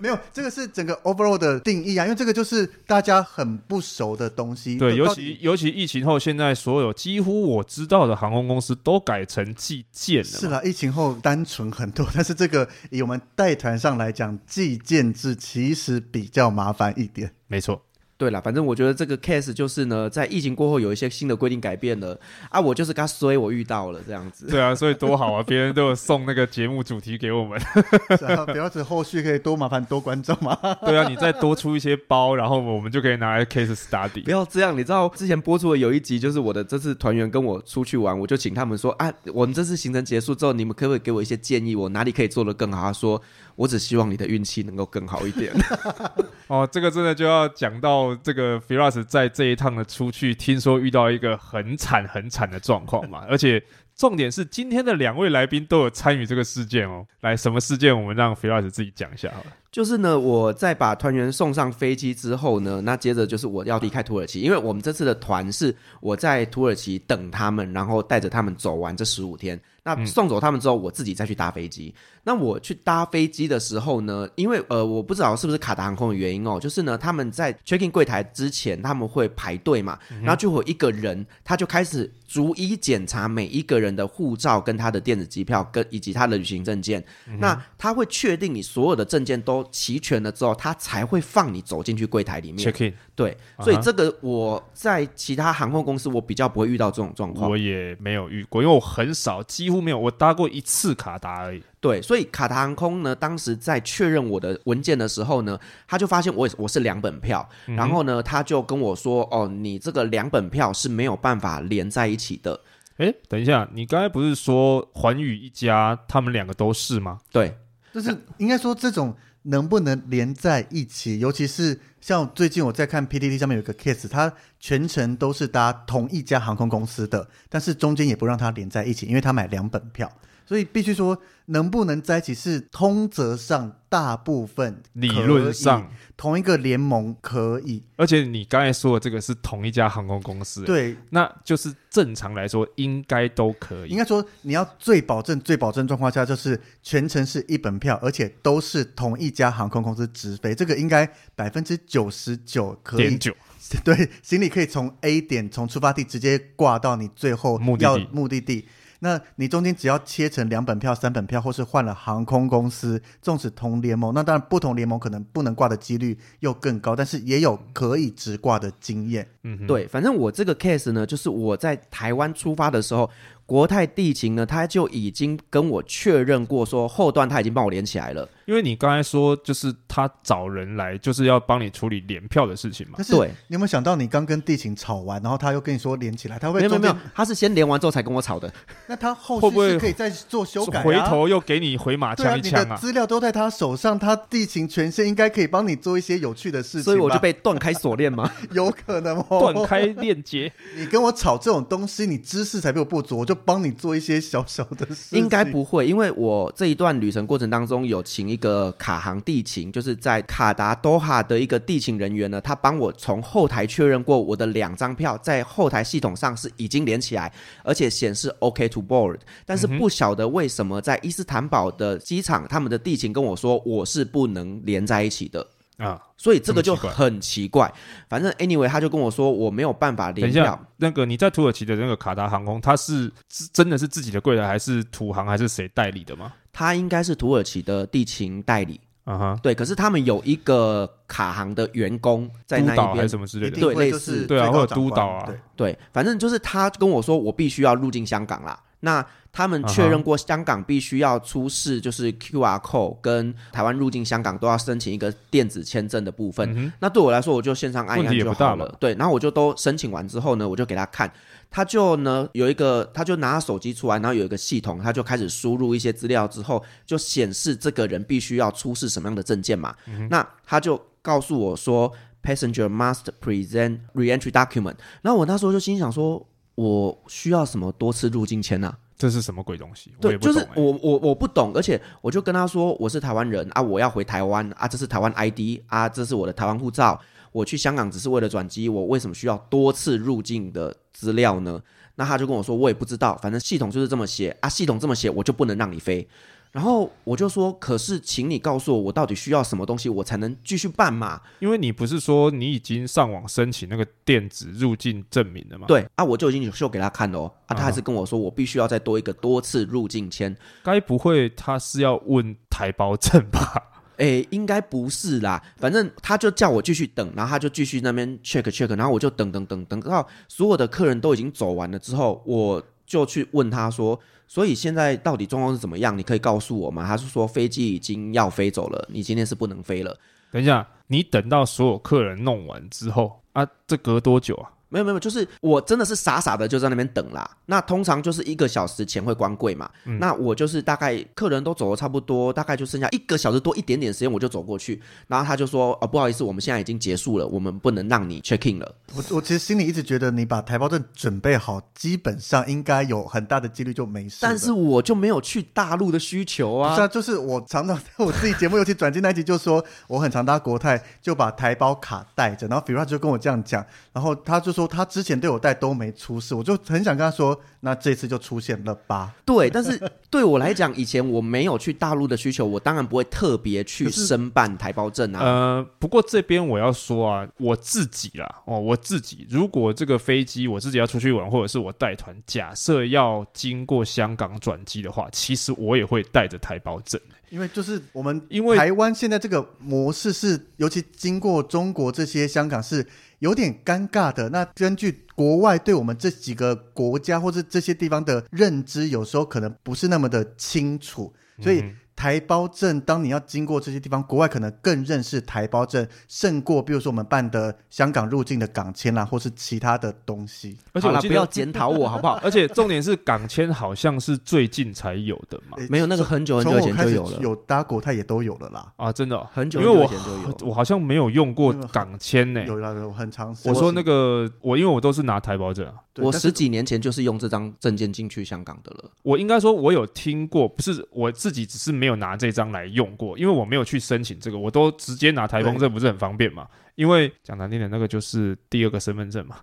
[0.00, 4.76] 没有，这个是整个 overall 的定义啊，因为这个就是大家很不熟的东西。
[4.78, 10.24] 对，尤其尤其疫情后，现在所有几乎我知道的航空公司都改成计件了。
[10.24, 17.30] 是啦，疫情后单纯很多，但是这个以我们带团上来讲，计件制其实比较麻烦一点。
[17.46, 17.82] 没错。
[18.20, 24.46] 对了，反正我觉得这个 case 就是呢，在疫情过后有一些新的规定改变了啊，我就是跟他衰，我遇到了这样子。
[24.46, 25.42] 对啊，所以多好啊！
[25.48, 27.58] 别人都有送那个节目主题给我们。
[28.20, 30.54] 然后，不要只后续可以多麻烦多观众嘛。
[30.84, 34.22] 对啊，你再多出一些包，然后我们就可以拿来 case study。
[34.22, 42.82] 不要这样，你知道之前播出的有一集，就是我的这次团员跟我出去玩，我就请他们说啊，我们这次行程结束之后，你们可不可以给我一些建议，我哪里可以做得更好？
[42.82, 43.22] 他说，
[43.60, 45.52] 我只希望你的运气能够更好一点。
[46.48, 53.62] 哦，这个真的就要讲到这个 Firas 在这一趟的出去，听说遇到一个很惨很惨的状况嘛， 而且
[53.94, 57.06] 重点是今天的两位来宾都有参与这个事件哦。
[57.20, 57.94] 来，什么事件？
[57.94, 59.52] 我们让 Firas 自己讲一下好了。
[59.72, 69.60] 就是呢，我在把团员送上飞机之后呢，那接着就是我要离开土耳其，因为我们这次的团是我在土耳其等他们，然后带着他们走完这十五天。
[69.82, 71.92] 那送走他们之后，我自己再去搭飞机。
[72.22, 87.02] 那我去搭飞机的时候呢，因为呃，我不知道是不是卡达航空的原因哦，就是呢，他们在 check in 柜台之前，他们会排队嘛，然后就会有一个人，他就开始逐一检查每一个人的护照跟他的电子机票跟以及他的旅行证件。
[87.38, 92.94] 那他会确定你所有的证件都齐全了之后，他才会放你走进去柜台里面 check in。
[93.14, 101.62] 对，所以这个我在其他航空公司我比较不会遇到这种状况，我也没有遇过，因为我很少，几乎没有，我搭过一次卡达而已。
[101.80, 112.60] 对，所以卡达航空呢，当时在确认我的文件的时候呢，他就发现我我是两本票，嗯、然后呢，他就跟我说：“哦，你这个两本票是没有办法连在一起的。”
[112.98, 117.18] 哎，等一下，你刚才不是说环宇一家他们两个都是吗？
[117.32, 117.56] 对，
[117.94, 130.10] 就是应该说这种能不能连在一起，尤其是像最近我在看 PDD 上面有个 case，他全程都是搭同一家航空公司的，但是中间也不让他连在一起，因为他买两本票。
[130.50, 135.88] 所以必须说，能不能在一起是通则上大部分理论上。
[136.16, 143.90] 同一个联盟可以，而且你刚才说的这个是同一家航空公司，对，那就是正常来说应该都可以。
[143.90, 153.16] 应该说你要最保证、最保证状况下，就是全程是一本票，而且都是同一家航空公司直飞，这个应该百分之九十九可以。
[153.84, 158.66] 对，行李可以从 A 点从出发地直接挂到你最后要目的地。
[159.00, 169.26] 那你中间只要切成两本票、三本票，或是换了航空公司，纵使同联盟，那当然不同联盟可能不能挂的几率又更高，但是也有可以直挂的经验。
[169.42, 173.10] 嗯哼，对，反正我这个 case 呢，就是我在台湾出发的时候。
[173.46, 178.28] 国泰地勤呢，他就已经跟我确认过，说后段他已经帮我连起来了。
[178.50, 182.98] 因为你刚才说，就是他找人来，就是要帮你处理联票的事情嘛。
[183.08, 188.52] 对，你有没有想到，你刚跟地勤吵完，然后他又跟你说连起来，他会没有没有，他是先连完之后才跟我吵的。
[188.88, 192.64] 那他后续是可以再做修改，啊，回头又给你回马枪一枪啊？
[192.64, 196.82] 你的资料都在他手上，他地勤权限应该可以帮你做一些有趣的事情。
[196.82, 198.28] 所以我就被断开锁链吗？
[198.50, 200.52] 有可能哦，断开链接。
[200.76, 204.20] 你跟我吵这种东西，你知识才比我不足，我就帮你做一些。
[204.20, 225.46] 小小的事应该不会，因为我这一段旅程过程当中有请一个卡航地勤，就是在卡达多哈的一个地勤人员呢，他帮我从后台确认过我的两张票在后台系统上是已经连起来，而且显示 OK to board，但是不晓得为什么在伊斯坦堡的机场，他们的地勤跟我说我是不能连在一起的。
[225.80, 227.72] 啊，所以这个就很奇怪。
[228.08, 230.58] 反正 anyway，他就跟我说我没有办法联票。
[230.76, 233.10] 那个你在土耳其的那个卡达航空，他是
[233.52, 236.32] 真的是自己的柜台，还是土航，还是谁代理的吗？
[236.52, 238.78] 他应该是土耳其的地勤代理。
[239.04, 239.54] 啊哈，对。
[239.54, 245.78] 可是他们有一个卡航的员工在那边，还是什么之类的，对，类似对啊，或者督导啊，对，对。
[245.92, 248.60] 反正就是他跟我说，我必须要入境香港啦。
[248.80, 256.52] 那他们确认过，香港必须要出示就是 QR code，跟台湾入境香港都要申请一个电子签证的部分。
[256.56, 258.76] 嗯、那对我来说，我就线上按一按就好了。
[258.80, 261.10] 对，然后我就都申请完之后呢，我就给他看，
[261.48, 269.72] 他就呢有一个，他就拿手机出来，然后有一个系统，他就开始输入一些资料之后，就显示这个人必须要出示什么样的证件嘛。
[269.86, 274.74] 嗯、那他就告诉我说，Passenger must present re-entry document。
[275.02, 276.26] 然后我那时候就心想说。
[276.54, 278.74] 我需要什么多次入境签呢？
[278.96, 279.94] 这是什么鬼东西？
[279.98, 287.00] 对，就是我我我不懂，而且我就跟他说我是台湾人啊，我要回台湾啊，这是台湾 ID 啊，这是我的台湾护照，
[287.32, 291.58] 我去香港只是为了转机，我为什么需要多次入境的资料呢？
[291.94, 296.06] 那他就跟我说，我也不知道，反正系统就是这么写啊，系统这么写，我就不能让你飞。
[296.52, 301.20] 然后我就说，可是请你告诉我，我到底需要什么东西，我才能继续办嘛？
[301.38, 305.66] 因为你不是说你已经上网申请那个电子入境证明了吗？
[305.68, 310.36] 对啊，我就已经有秀给他看了哦，啊，他还是跟我说，我必须要再多一个多次入境签。
[310.64, 313.68] 该不会他是要问台胞证吧？
[313.98, 324.00] 诶，应该不是啦，反正他就叫我继续等，然后他就继续那边 check check，然后我就等等等等到所有的客人都已经走完了之后，我就去问他说。
[324.32, 325.98] 所以现在到底状况是怎么样？
[325.98, 326.86] 你可以告诉我吗？
[326.86, 329.98] 他是说飞机已经要飞走了，你今天是不能飞了。
[330.30, 334.52] 等一下，你等到所有客人弄完之后啊，这隔多久啊？
[334.70, 337.28] 没有没有，就是我真的是傻傻的就在那边等啦。
[337.46, 339.68] 那通常就是一个小时前会关柜嘛。
[339.84, 344.80] 嗯、那我就是大概客人都走的差不多，大概就剩下一个小时多一点点时间，我就走过去。
[345.08, 354.18] 然后他就说：“哦，不好意思，我们现在已经结束了，我们不能让你 check in 了。”我我其实心里一直觉得，你把台胞证准备好，基本上应该有很大的几率就没事。
[354.20, 356.76] 但是我就没有去大陆的需求啊。
[356.76, 362.46] 是啊，就是我常常在我自己节目尤其转机那一集就说，我很常搭国泰，就把台胞卡带着。
[362.46, 365.40] 然后比如他就跟我这样讲，然后他就说他之前对我。
[365.40, 369.14] 带都没出事，我就很想跟他说，那这次就出现了吧？
[369.24, 375.20] 对，但是对我来讲，以前我没有去大陆的需求，我当然不会特别去申办台胞证啊。
[375.24, 387.00] 呃，不过这边我要说啊，我自己啦，哦，我自己如果这个飞机我自己要出去玩，或者是我带团，假设要经过香港转机的话，其实我也会带着台胞证。
[387.30, 392.84] 因为就是我们因为台湾现在这个模式是，尤其经过中国这些香港是
[393.20, 394.28] 有点尴尬的。
[394.28, 401.64] 那根据国外对我们这几个国家或者这些地方的认知，有时候可能不是那么的清楚，所以。
[402.00, 410.56] 台胞证，当你要经过这些地方，国外可能更认识台胞证，胜过比如说我们办的香港入境的港签啦，或是其他的东西。
[410.72, 412.18] 而且我不要检讨我好不好？
[412.24, 418.72] 而且重点是港签好像是最近才有的嘛，欸、没有那个很久很久以前就有了，有搭国泰也都有了啦。
[418.76, 422.46] 啊，真的、哦、很久很久以前就有，因为我我好像没有用过港签呢、欸。
[422.46, 423.46] 有啦，有很长时。
[423.46, 425.74] 我说那个我因为我都是拿台胞证啊。
[426.00, 428.90] 我十几年前就是用这张证件进去香港的了。
[429.02, 436.48] 我应该说，我有听过，不是我自己，只是没有拿这张来用过，因为我没有去申请这个，我都直接拿台风证，不是很方便嘛？
[436.74, 439.36] 因为讲难听点，那个就是第二个身份证嘛。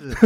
[0.00, 0.16] 就是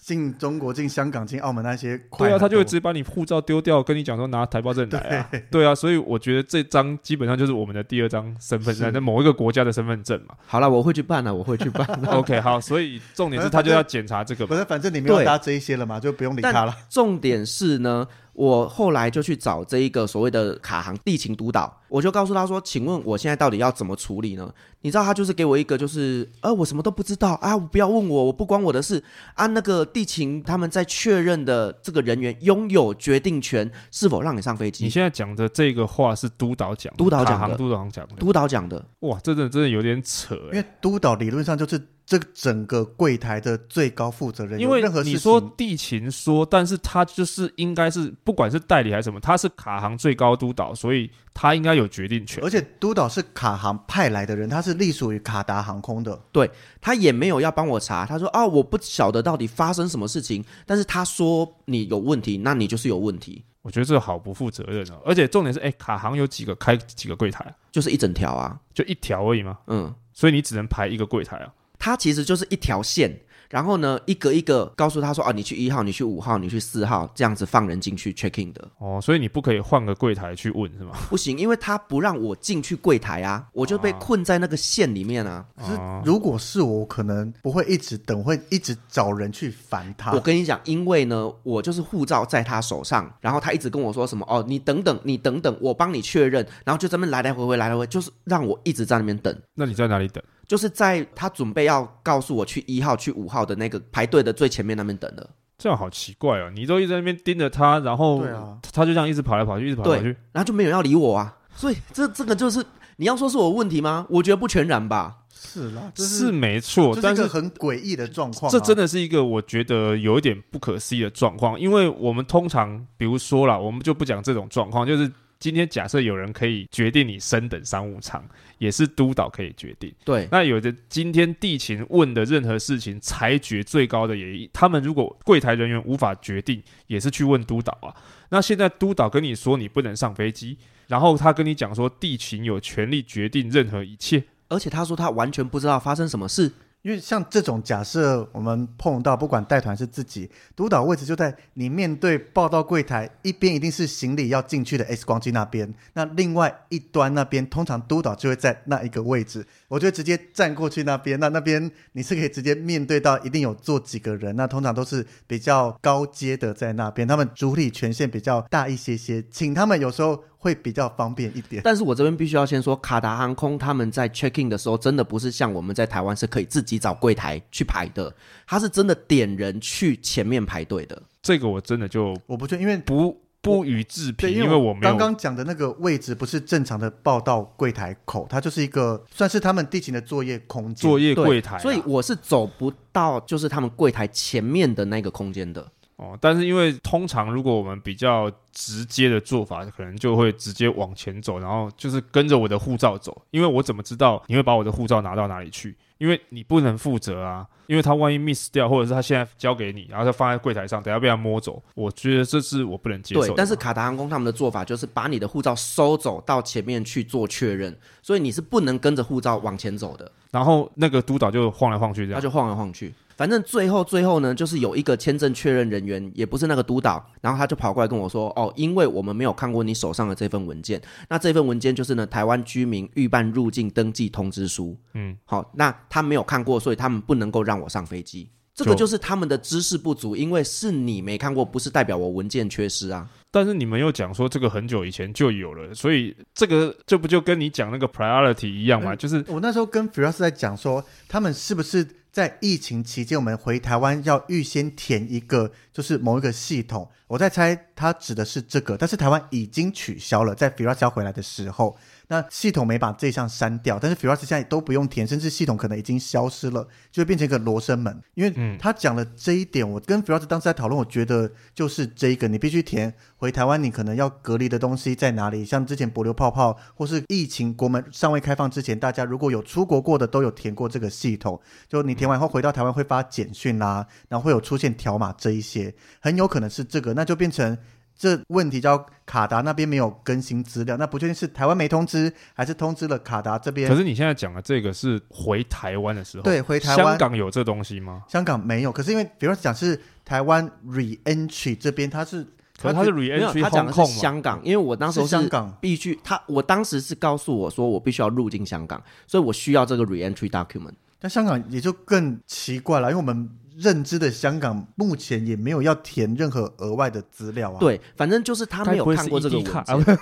[0.00, 5.28] 进中国、进香港、进澳门那些，对啊，他就会直接把你护照丢掉，跟你讲说拿台胞证来啊。
[5.30, 10.34] 对， 对啊，所以我觉得这张基本上就是我们的第二张身份证，那某一个国家的身份证嘛。
[10.46, 11.86] 好了，我会去办了，我会去办。
[12.06, 14.46] OK，好，所以重点是他就要检查这个。
[14.48, 16.74] 不是，反正你没有搭这一些了嘛，就不用理他了。
[16.88, 18.06] 重点是呢。
[18.36, 29.02] 我后来就去找这一个所谓的卡行地勤督导，我就告诉他说：“请问我现在到底要怎么处理呢？”你知道他就是给我一个就是，呃，我什么都不知道啊，不要问我，我不关我的事
[29.34, 29.46] 啊。
[29.46, 34.84] 那个地勤他们在确认的这个人员拥有决定权，是否让你上飞机？
[34.84, 38.84] 你现在讲的这个话是督导讲，督导讲的，督导讲的，督导讲的。
[39.00, 41.80] 哇，这真的真的有点扯欸，因为督导理论上就是。
[42.06, 52.44] 这整个柜台的最高负责人，因为你说地勤说，但是他就是应该是不管是代理还是什么，他是卡航最高督导，所以他应该有决定权。
[52.44, 56.48] 而且督导是卡航派来的人，他是隶属于卡达航空的，对，
[56.80, 58.06] 他也没有要帮我查。
[58.06, 63.44] 他说啊，我不晓得到底发生什么事情，但是他说你有问题，那你就是有问题。
[63.62, 65.02] 我觉得这好不负责任哦。
[65.04, 67.52] 而且重点是，哎，卡行有几个开几个柜台？
[67.72, 69.58] 就是一整条啊，就一条而已嘛？
[69.66, 71.52] 嗯，所以你只能排一个柜台啊。
[71.78, 73.20] 它其实就是一条线。
[73.48, 80.90] 然后呢，一个一个告诉他说：“啊，你去一号，你去五号，你去四号，这样子放人进去 check in 的。”哦，所以你不可以换个柜台去问是吗？
[81.08, 85.46] 不行，因为他不让我进去柜台啊，我就被困在那个线里面啊。
[85.56, 90.10] 可是如果是我，可能不会一直等，会一直找人去烦他。
[90.10, 99.32] 我跟你讲，因为呢，我就是护照在他手上，然后他一直跟我说什么：“哦，你等等，你等等，我帮你确认。”然后就这么来来回回，来来回，就是让我一直在那边等。
[99.54, 100.20] 那你在哪里等？
[100.46, 105.28] 就是在他准备要告诉我去一号、去五号的那个排队的最前面那边等的，
[105.58, 106.50] 这样好奇怪哦！
[106.54, 108.24] 你都一直在那边盯着他，然后
[108.72, 111.36] 他就这样一直跑来跑去，一直跑来跑去，然后就没有人要理我啊！
[111.54, 112.64] 所以这这个就是
[112.96, 114.06] 你要说是我问题吗？
[114.08, 115.16] 我觉得不全然吧。
[115.30, 125.10] 是啦，是，是没错，但是很诡异的状况，这真的是一个我觉得有一点不可思议的状况，因为我们通常比如说啦，我们就不讲这种状况，就是。
[125.46, 128.20] 今天假设有人可以决定你升等商务舱，
[128.58, 129.94] 也是督导可以决定。
[130.04, 137.94] 对，那有的今天地勤问的任何事情，裁决最高的也，他们如果柜台人员无法决定，也是去问督导啊。
[138.30, 146.50] 那现在督导跟你说你不能上飞机，然后他跟你讲说地勤有权利决定任何一切，而且他说他完全不知道发生什么事。
[146.86, 170.22] 因为像这种假设，我们碰到不管带团是自己督导位置就在你面对报到柜台一边，一定是行李要进去的 X 光机那边，那另外一端那边通常督导就会在那一个位置，我就直接站过去那边，那那边你是可以直接面对到，一定有坐几个人，那通常都是比较高阶的在那边，他们主体权限比较大一些些，请他们有时候。
[170.38, 178.14] 会比较方便一点，但是我这边必须要先说，卡达航空他们在 check in 的时候，真的不是像我们在台湾是可以自己找柜台去排的，
[178.46, 181.02] 他是真的点人去前面排队的。
[181.22, 195.66] 这个我真的就我不确定，因为不不予置评，因为我没有刚刚讲的那个位置不是正常的报到柜台口，它就是一个算是他们地勤的作业空间，作业柜台啊，所以我是走不到就是他们柜台前面的那个空间的。
[195.96, 205.74] 哦，但是因为通常如果我们比较直接的做法，可能就会直接往前走，然后就是跟着我的护照走，因为我怎么知道你会把我的护照拿到哪里去？
[205.96, 213.28] 因为你不能负责啊，因为他万一 miss 掉，或者是他现在交给你，然后他放在柜台上，等下被他摸走，我觉得这是我不能接受的。
[213.28, 220.12] 对，但是卡达航空他们的做法就是把你的护照收走到前面去做确认，所以你是不能跟着护照往前走的。
[220.30, 222.92] 然后那个督导就晃来晃去，这样他就晃来晃去。
[223.16, 234.76] 反正最后最后呢，就是有一个签证确认人员，也不是那个督导，然后他就跑过来跟我说：“哦，因为我们没有看过你手上的这份文件，那这份文件就是呢台湾居民预办入境登记通知书。
[234.92, 238.28] 嗯，好，那他没有看过，所以他们不能够让我上飞机。
[238.54, 243.08] 这个就是他们的知识不足，因为是你没看过，不是代表我文件缺失啊。
[243.30, 248.92] 但是你们又讲说这个很久以前就有了，所以这个这不就跟你讲那个 priority 一样吗？
[248.92, 251.86] 嗯、就是我那时候跟 Firas 在讲说，他们是不是？
[252.16, 256.90] 在疫情期间，我们回台湾要预先填一个，就是某一个系统。
[257.08, 261.76] 我在猜，它指的是这个，但是台湾已经取消了，在 Firas 要回来的时候。
[262.08, 268.00] 那系统没把这项删掉，但是 Firas 现在都不用填，甚至系统可能已经消失了，就会变成一个罗生门。
[268.14, 275.44] 因为他讲了这一点，我跟 Firas 当时在讨论，我觉得就是这个，你必须填回台湾，你可能要隔离的东西在哪里？
[275.44, 281.40] 像之前博流泡泡或是疫情国门尚未开放之前，大家如果有出国过的，都有填过这个系统。
[281.68, 287.58] 就你填完以后回到台湾会发简讯啦，然后会有出现条码这一些，很有可能是这个，那就变成。
[287.98, 293.68] 这问题叫卡达那边没有更新资料，那不确定是台湾没通知，还是通知了卡达这边。
[293.68, 296.86] 可是你现在讲的这个是回台湾的时候，对，回台湾。
[296.86, 298.02] 香港有这东西吗？
[298.08, 298.70] 香港没有。
[298.70, 302.22] 可是因为，比如说讲是台湾 re-entry 这边，它是，
[302.60, 310.74] 可是它是 re-entry，他讲的是香港，因为我当时是香港必须，他我当时是告诉我说我必须要入境香港，所以我需要这个 re-entry document。
[310.98, 313.30] 但香港也就更奇怪了，因为我们。
[313.56, 317.58] 认知的香港目前也没有要填任何额外的资料啊。
[317.58, 319.98] 对，反正就是他没有看过这个文件。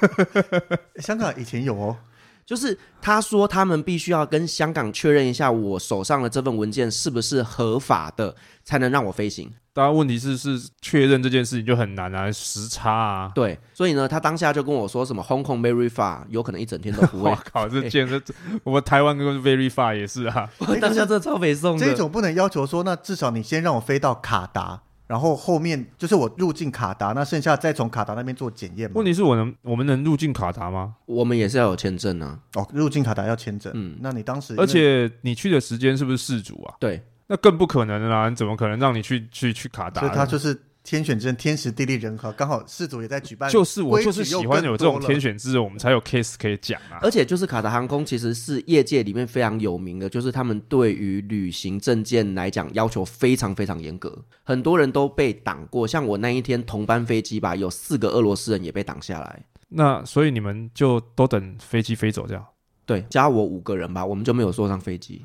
[1.01, 1.97] 香港以前有哦，
[2.45, 8.35] 就是他说他们必须要跟香港确认一下，我手上的这份文件是不是合法的，
[8.65, 9.53] 才能让我飞行。
[9.75, 13.33] 当然，问题是是确认这件事情就很难啊，时差啊。
[13.35, 17.31] 对，所以呢，他当下就跟我说什么 Hong Kong very far，有可能一整天都不会。
[17.31, 18.23] 我靠，这简直，
[18.63, 20.49] 我们台湾跟 very far 也是啊。
[20.67, 21.85] 我当下这超北宋的。
[21.85, 28.89] 这种不能要求说，那至少你先让我飞到卡达，然后后面就是我入境卡达，那剩下再从卡达那边做检验。
[28.95, 30.95] 问题是我能，我们能入境卡达吗？
[31.07, 32.39] 我们也是要有签证啊。
[32.55, 33.73] 哦，入境卡达要签证。
[33.75, 36.77] 嗯，那你当时，而且你去的时间是不是事主啊？
[36.79, 37.03] 对。
[37.27, 38.29] 那更不可能的啦！
[38.29, 40.01] 你怎么可能让你去去去卡达？
[40.01, 43.51] 所以他就是天选之人，天时地利人和，刚好事主也在举办。
[43.51, 47.01] 就是我就是喜欢有这种天选之人，我们才有 case 可以讲啊。
[47.01, 55.87] 而且就是卡达航空其实是业界里面非常有名的，就是他们对于旅行证件来讲要求非常非常严格，很多人都被挡过。
[55.87, 59.43] 像我那一天同班飞机吧，有四个俄罗斯人也被挡下来。
[59.71, 62.45] 那所以你们就都等飞机飞走这样？
[62.85, 65.25] 对，加我五个人吧，我们就没有坐上飞机。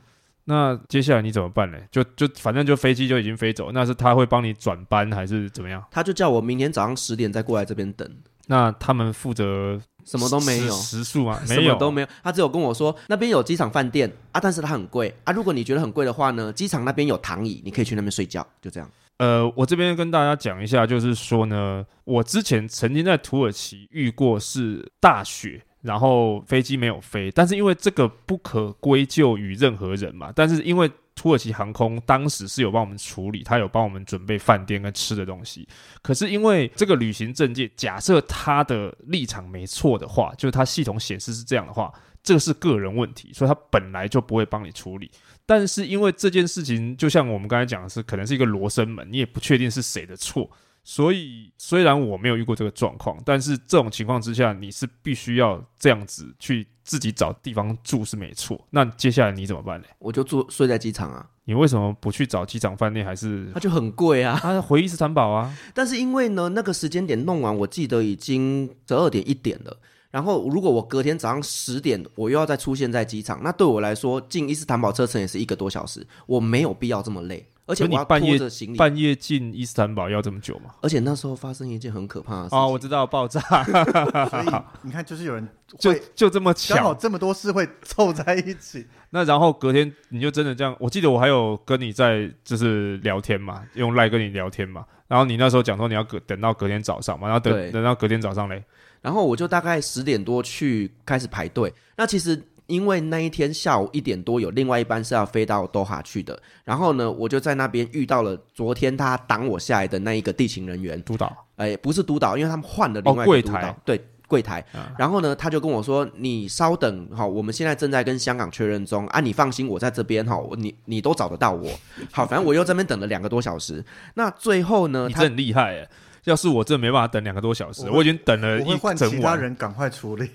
[0.49, 1.77] 那接下来你怎么办呢？
[1.91, 5.83] 就就反正就飞机就已经飞走，那是他会帮你转班还是怎么样？
[5.91, 8.09] 他就叫我明天早上十点再过来这边等。
[8.47, 11.39] 那他们负责什么都没有食宿啊？
[11.47, 12.07] 没有，什么都没有。
[12.23, 15.31] 他只有跟我说那边有机场饭店啊，但是它很贵啊。
[15.31, 18.43] 如果你觉得很贵的话呢，机场那边有躺椅，你可以去那边睡觉。
[18.59, 18.89] 就这样。
[19.19, 25.61] 呃，我这边跟大家讲一下，就是说呢，我之前曾经在土耳其遇过是大雪。
[25.82, 30.32] 然后飞机没有飞，但是因为这个不可归咎于任何人嘛。
[30.36, 35.67] 但是因为土耳其航空当时是有帮我们处理，他有帮我们准备饭店跟吃的东西。
[36.01, 45.09] 可是因为这个旅行证件，假设他的立场没错的话，就是他系统显示是这样的话，这个是个人问题，所以他本来就不会帮你处理。
[45.45, 50.49] 但是因为这件事情，就像我们刚才讲的是，可能是一个罗生门，你也不确定是谁的错。
[50.84, 58.59] 所以虽然我没有遇过这个状况，但是这种情况之下，你是必须要这样子去自己找地方住是没错。
[58.71, 59.88] 那接下来你怎么办呢？
[59.99, 61.30] 我就住睡在机场啊。
[61.45, 63.05] 你为什么不去找机场饭店？
[63.05, 64.39] 还是它就很贵啊？
[64.41, 65.55] 它回伊斯坦堡啊。
[65.73, 69.77] 但是因为呢，那个时间点弄完，我记得已经十二点一点了。
[70.12, 77.45] 然后如果我隔天早上十点我又要再出现在机场，那对我来说进伊斯坦堡车程也是一个多小时，我没有必要这么累。
[77.68, 80.74] 而且我要拖着行李，半夜进伊斯坦堡要这么久吗？
[80.82, 83.39] 而且那时候发生一件很可怕的事情哦，我知道爆炸。
[84.28, 84.45] 所以
[84.82, 85.47] 你看，就是有人
[85.78, 88.88] 就就这么巧，刚好这么多事会凑在一起。
[89.12, 90.76] 那然后隔天你就真的这样？
[90.80, 94.84] 我记得我还有跟你在就是聊天嘛，用赖跟你聊天嘛。
[95.07, 98.64] 然后你那时候讲说你要隔等到隔天早上嘛，然后等等到隔天早上嘞。
[99.01, 101.73] 然后我就大概十点多去开始排队。
[101.95, 102.41] 那其实。
[102.69, 114.63] 因为那一天下午一点多有另外一班是要飞到多哈去的，然后呢，我就在那边遇到了昨天他挡我下来的那一个地勤人员督导，哎，不是督导，因为他们换了另外一个督导，哦、柜台对柜台。
[114.75, 121.71] 嗯、然后呢，他就跟我说：“你稍等，哈，我们现在正在跟香港确认中啊，你放心，我在这边哈，你你都找得到我。
[122.11, 123.83] 好，反正我又在这边等了两个多小时。
[124.13, 125.89] 那最后呢，他很厉害哎，
[126.30, 130.30] 要是我真的没办法等两个多小时，我，我已经等了一整晚，我会换其他人赶快处理。”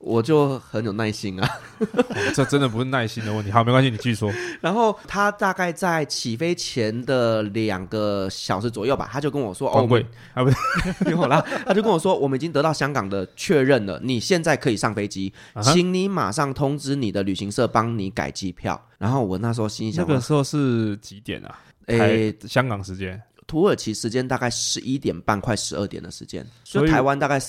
[0.00, 1.48] 我就很有耐心啊、
[1.80, 1.86] 哦，
[2.32, 3.50] 这真的不是耐心的问题。
[3.50, 4.32] 好，没关系，你继续说。
[4.62, 10.56] 然后他大概在起飞前的两个小时左右吧，他就跟我说：“哦，贵啊，不是，
[11.04, 21.58] 没有啦。”他就跟我说：“我们已经得到香港的确认了，你现在可以上飞机，啊、哈请你马上通知你的旅行社帮你改机票。”然后我那时候心想：“那个时候是几点啊？
[21.86, 27.40] 诶，香港时间，土耳其时间大概十一点半，快十二点的时间，所以台湾大概。”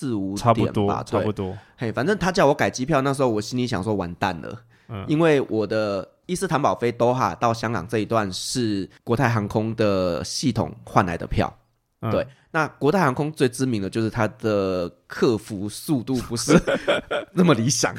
[0.00, 1.58] 四五点吧，差不多，差不多。
[1.76, 11.52] 嘿，反正他叫我改机票，那时候我心里想说完蛋了，嗯，因为我的伊斯坦堡飞多哈到香港这一段是国泰航空的系统换来的票，
[12.02, 12.24] 嗯、对。
[12.52, 16.56] 那国泰航空最知名的就是它的客服速度不是
[17.34, 17.92] 那么理想。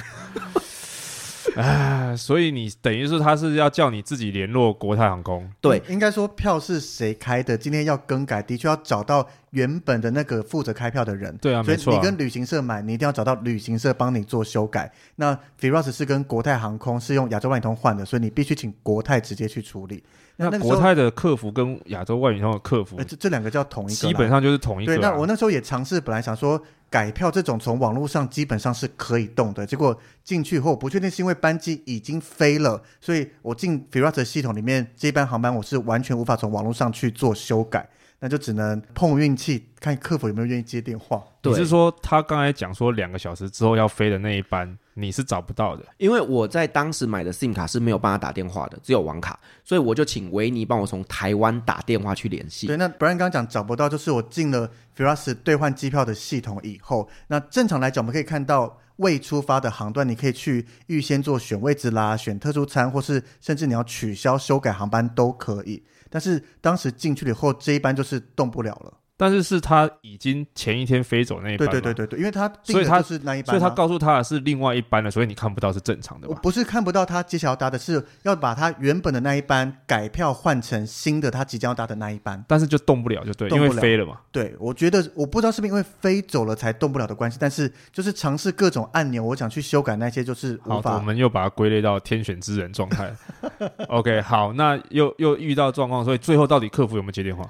[1.55, 5.49] 哎，所以你等于是他是要叫你自己联络国泰航空？
[5.61, 11.35] 对，应该说票是谁开的，今天要更改，的确要找到原本的那个负责开票的人。
[11.37, 11.63] 对啊。
[11.63, 14.91] 所以你跟旅行社买，你一定要找到旅行社帮你做修改。
[15.15, 20.03] 那 Firas 是跟国泰航空是用亚洲万里通换的，所以你必须请国泰直接去处理。
[20.41, 24.95] 那国泰的客服跟亚洲万里通的客服，这这两个叫同一个，基本上就是同一个。
[24.95, 37.89] 对，那我那时候也尝试，本来想说改票这种从网络上基本上是可以动的，结果进去后不确定是因为班机已经飞了，所以我进 Firas 系统里面这班航班我是完全无法从网络上去做修改。
[38.19, 41.23] 那就只能碰运气，看客服有没有愿意接电话。
[41.41, 45.85] 对，你是说他刚才讲说两个小时之后要飞的那一班，你是找不到的？
[45.97, 52.67] 因为我在当时买的 SIM 卡是没有办法打电话的，只有网卡，所以我就请维尼帮我从台湾打电话去联系。
[52.67, 65.81] 对，那 Brian 刚刚讲找不到，就是我进了 Firas 兑换机票的系统以后，那正常来讲，我们可以看到未出发的航段，你可以去预先做选位置啦，选特殊餐，或是甚至你要取消修改航班都可以。
[66.09, 68.98] 但是当时进去了以后，这一班就是动不了了。
[69.21, 76.33] 但是是他已经前一天飞走那一班，对对对对对，因为他所以他是那一班，所以他告诉他的是另外一班的，所以你看不到是正常的吧？
[76.33, 84.17] 我不是看不到他接下来要搭的，是要把他原本的那一班改票换成新的他即将要搭的那一班，但是就动不了，就对，因为飞了嘛。
[84.31, 90.91] 对，我觉得我不知道是不是因为飞走了才动不了的关系，但是就是尝试各种按钮，我想去修改那些就是无法。
[90.91, 93.13] 好，我们又把它归类到天选之人状态。
[93.89, 97.43] OK，好，那又又遇到状况，所以最后到底客服有没有接电话？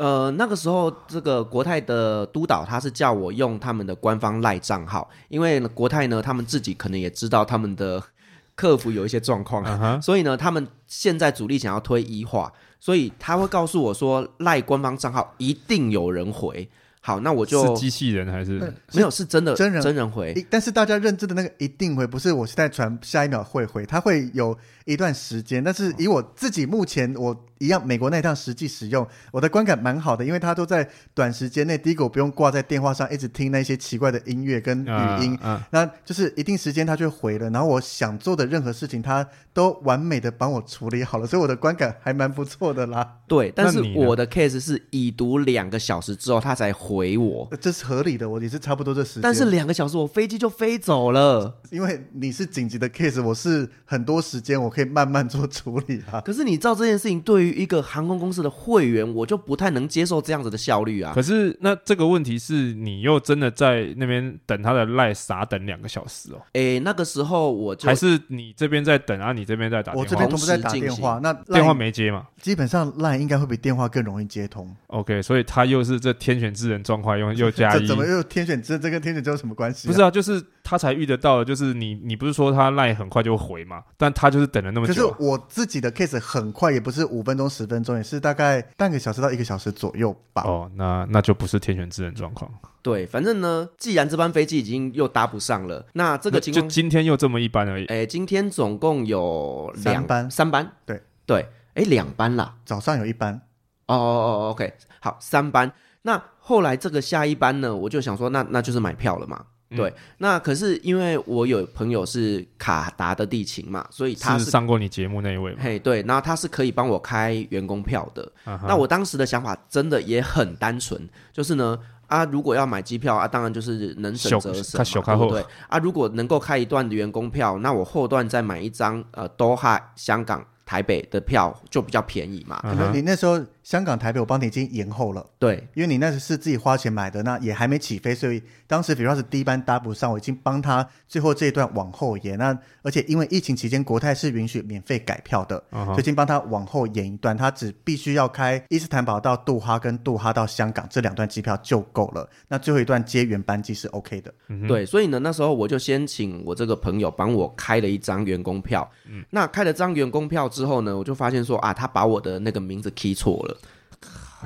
[0.00, 8.02] 呃，那个时候，这个国泰的督导他是叫我用他们的官方赖账号，因为国泰呢，他们自己可能也知道他们的
[8.56, 10.00] 客服有一些状况，uh huh.
[10.00, 16.66] 所以呢，他们现在主力想要推一化，所以他会告诉我说，赖官方账号一定有人回。
[17.02, 18.58] 好，那我就是机器人还是
[18.94, 19.10] 没有？
[19.10, 20.34] 是真的真人真人回。
[20.48, 25.62] 但是大家认知的那个一定回，不是我现在传下一秒会回，它会有一段时间。
[25.62, 31.78] 但是以我自己目前我一样美国那一趟实际使用，我的观感蛮好的，因为它都在短时间内。
[31.78, 37.48] 第一个我不用挂在电话上一直听那些奇怪的音乐跟语音，啊啊、那就是一定时间它就回了。
[37.50, 43.18] 然后我想做的任何事情，它都完美的帮我处理好了，所以我的观感还蛮不错的啦。
[43.28, 46.70] 对，但是我的 case 是已读两个小时之后，他才。
[46.80, 49.22] 回我，这是合理的，我也是差不多这时间。
[49.22, 51.60] 但是两个小时，我飞机就飞走了。
[51.70, 56.22] 因为你是紧急的 case，我是很多时间，我可以慢慢做处理啊。
[56.22, 61.12] 可是你知道这件事情对于一个航空公司的会员，我就不太能接受这样子的效率啊。
[61.14, 66.40] 可是那这个问题是你又真的在那边等他的赖傻等两个小时哦？
[66.52, 72.26] 诶，那个时候我就还是你这边在等啊，你这边在打电话，我这边同时在打电话，那电话没接嘛？
[72.40, 74.74] 基本上 LINE 应该会比电话更容易接通。
[74.88, 78.78] OK，所以他又是这天选之人状况，又又加一， 怎么又天选之？
[78.78, 79.90] 这跟天选之有什么关系、啊？
[79.90, 83.82] 不是啊，就是他才遇得到，就是你，你不是说他 LINE 很快就回嘛？
[83.96, 84.96] 但他就是等了那么久、啊。
[84.96, 90.42] 可是我自己的 case 很快，也不是五分钟、十分钟，也是大概半个小时到一个小时左右吧。
[90.44, 92.50] 哦，那那就不是天选之人状况。
[92.82, 97.86] 对，反正呢，既然这班飞机已经又搭不上了，那这个情况就今天又这么一班而已。
[97.86, 100.72] 哎，今天总共有两班，三班。
[100.86, 103.42] 对对，哎，两班啦，早上有一班。
[103.86, 105.72] 哦哦哦，OK，好，三班。
[106.02, 109.44] 那后来这个下一班呢，我就想说那，那那就是买票了嘛。
[109.70, 115.58] 嗯、对，那可是因为我有朋友是卡达的地勤嘛，所以他是，是上过你节目那一位嘛。
[115.60, 118.22] 嘿，对，然后他是可以帮我开员工票的。
[118.44, 121.00] Uh huh、那我当时的想法真的也很单纯，
[121.32, 125.44] 就是呢，啊，如果要买机票啊，当然就是能省则省嘛，对不对？
[125.68, 130.44] 啊，如果能够开一段的员工票，那我后段再买一张呃，多哈香港。
[130.66, 142.36] 台北的票就比较便宜嘛，可能你那时候香港台北我帮你已经延后了，对，因为你那时是自己花钱买的，那也还没起飞，所以当时比如说是第一班搭不上，我已经帮他最后这一段往后延。
[142.36, 145.62] 那而且因为疫情期间国泰是允许免费改票的，
[145.94, 152.28] 就已经帮他往后延一段，他只必须要开伊斯坦堡到杜哈跟杜哈到香港这两段机票就够了。
[152.48, 163.56] 那最后一段接原班机是 OK 的，嗯、对，所以呢那时候我就先请我这个朋友帮我开了一张员工票，嗯、那开了张员工票之后呢，我就发现说啊，他把我的那个名字 key 错了，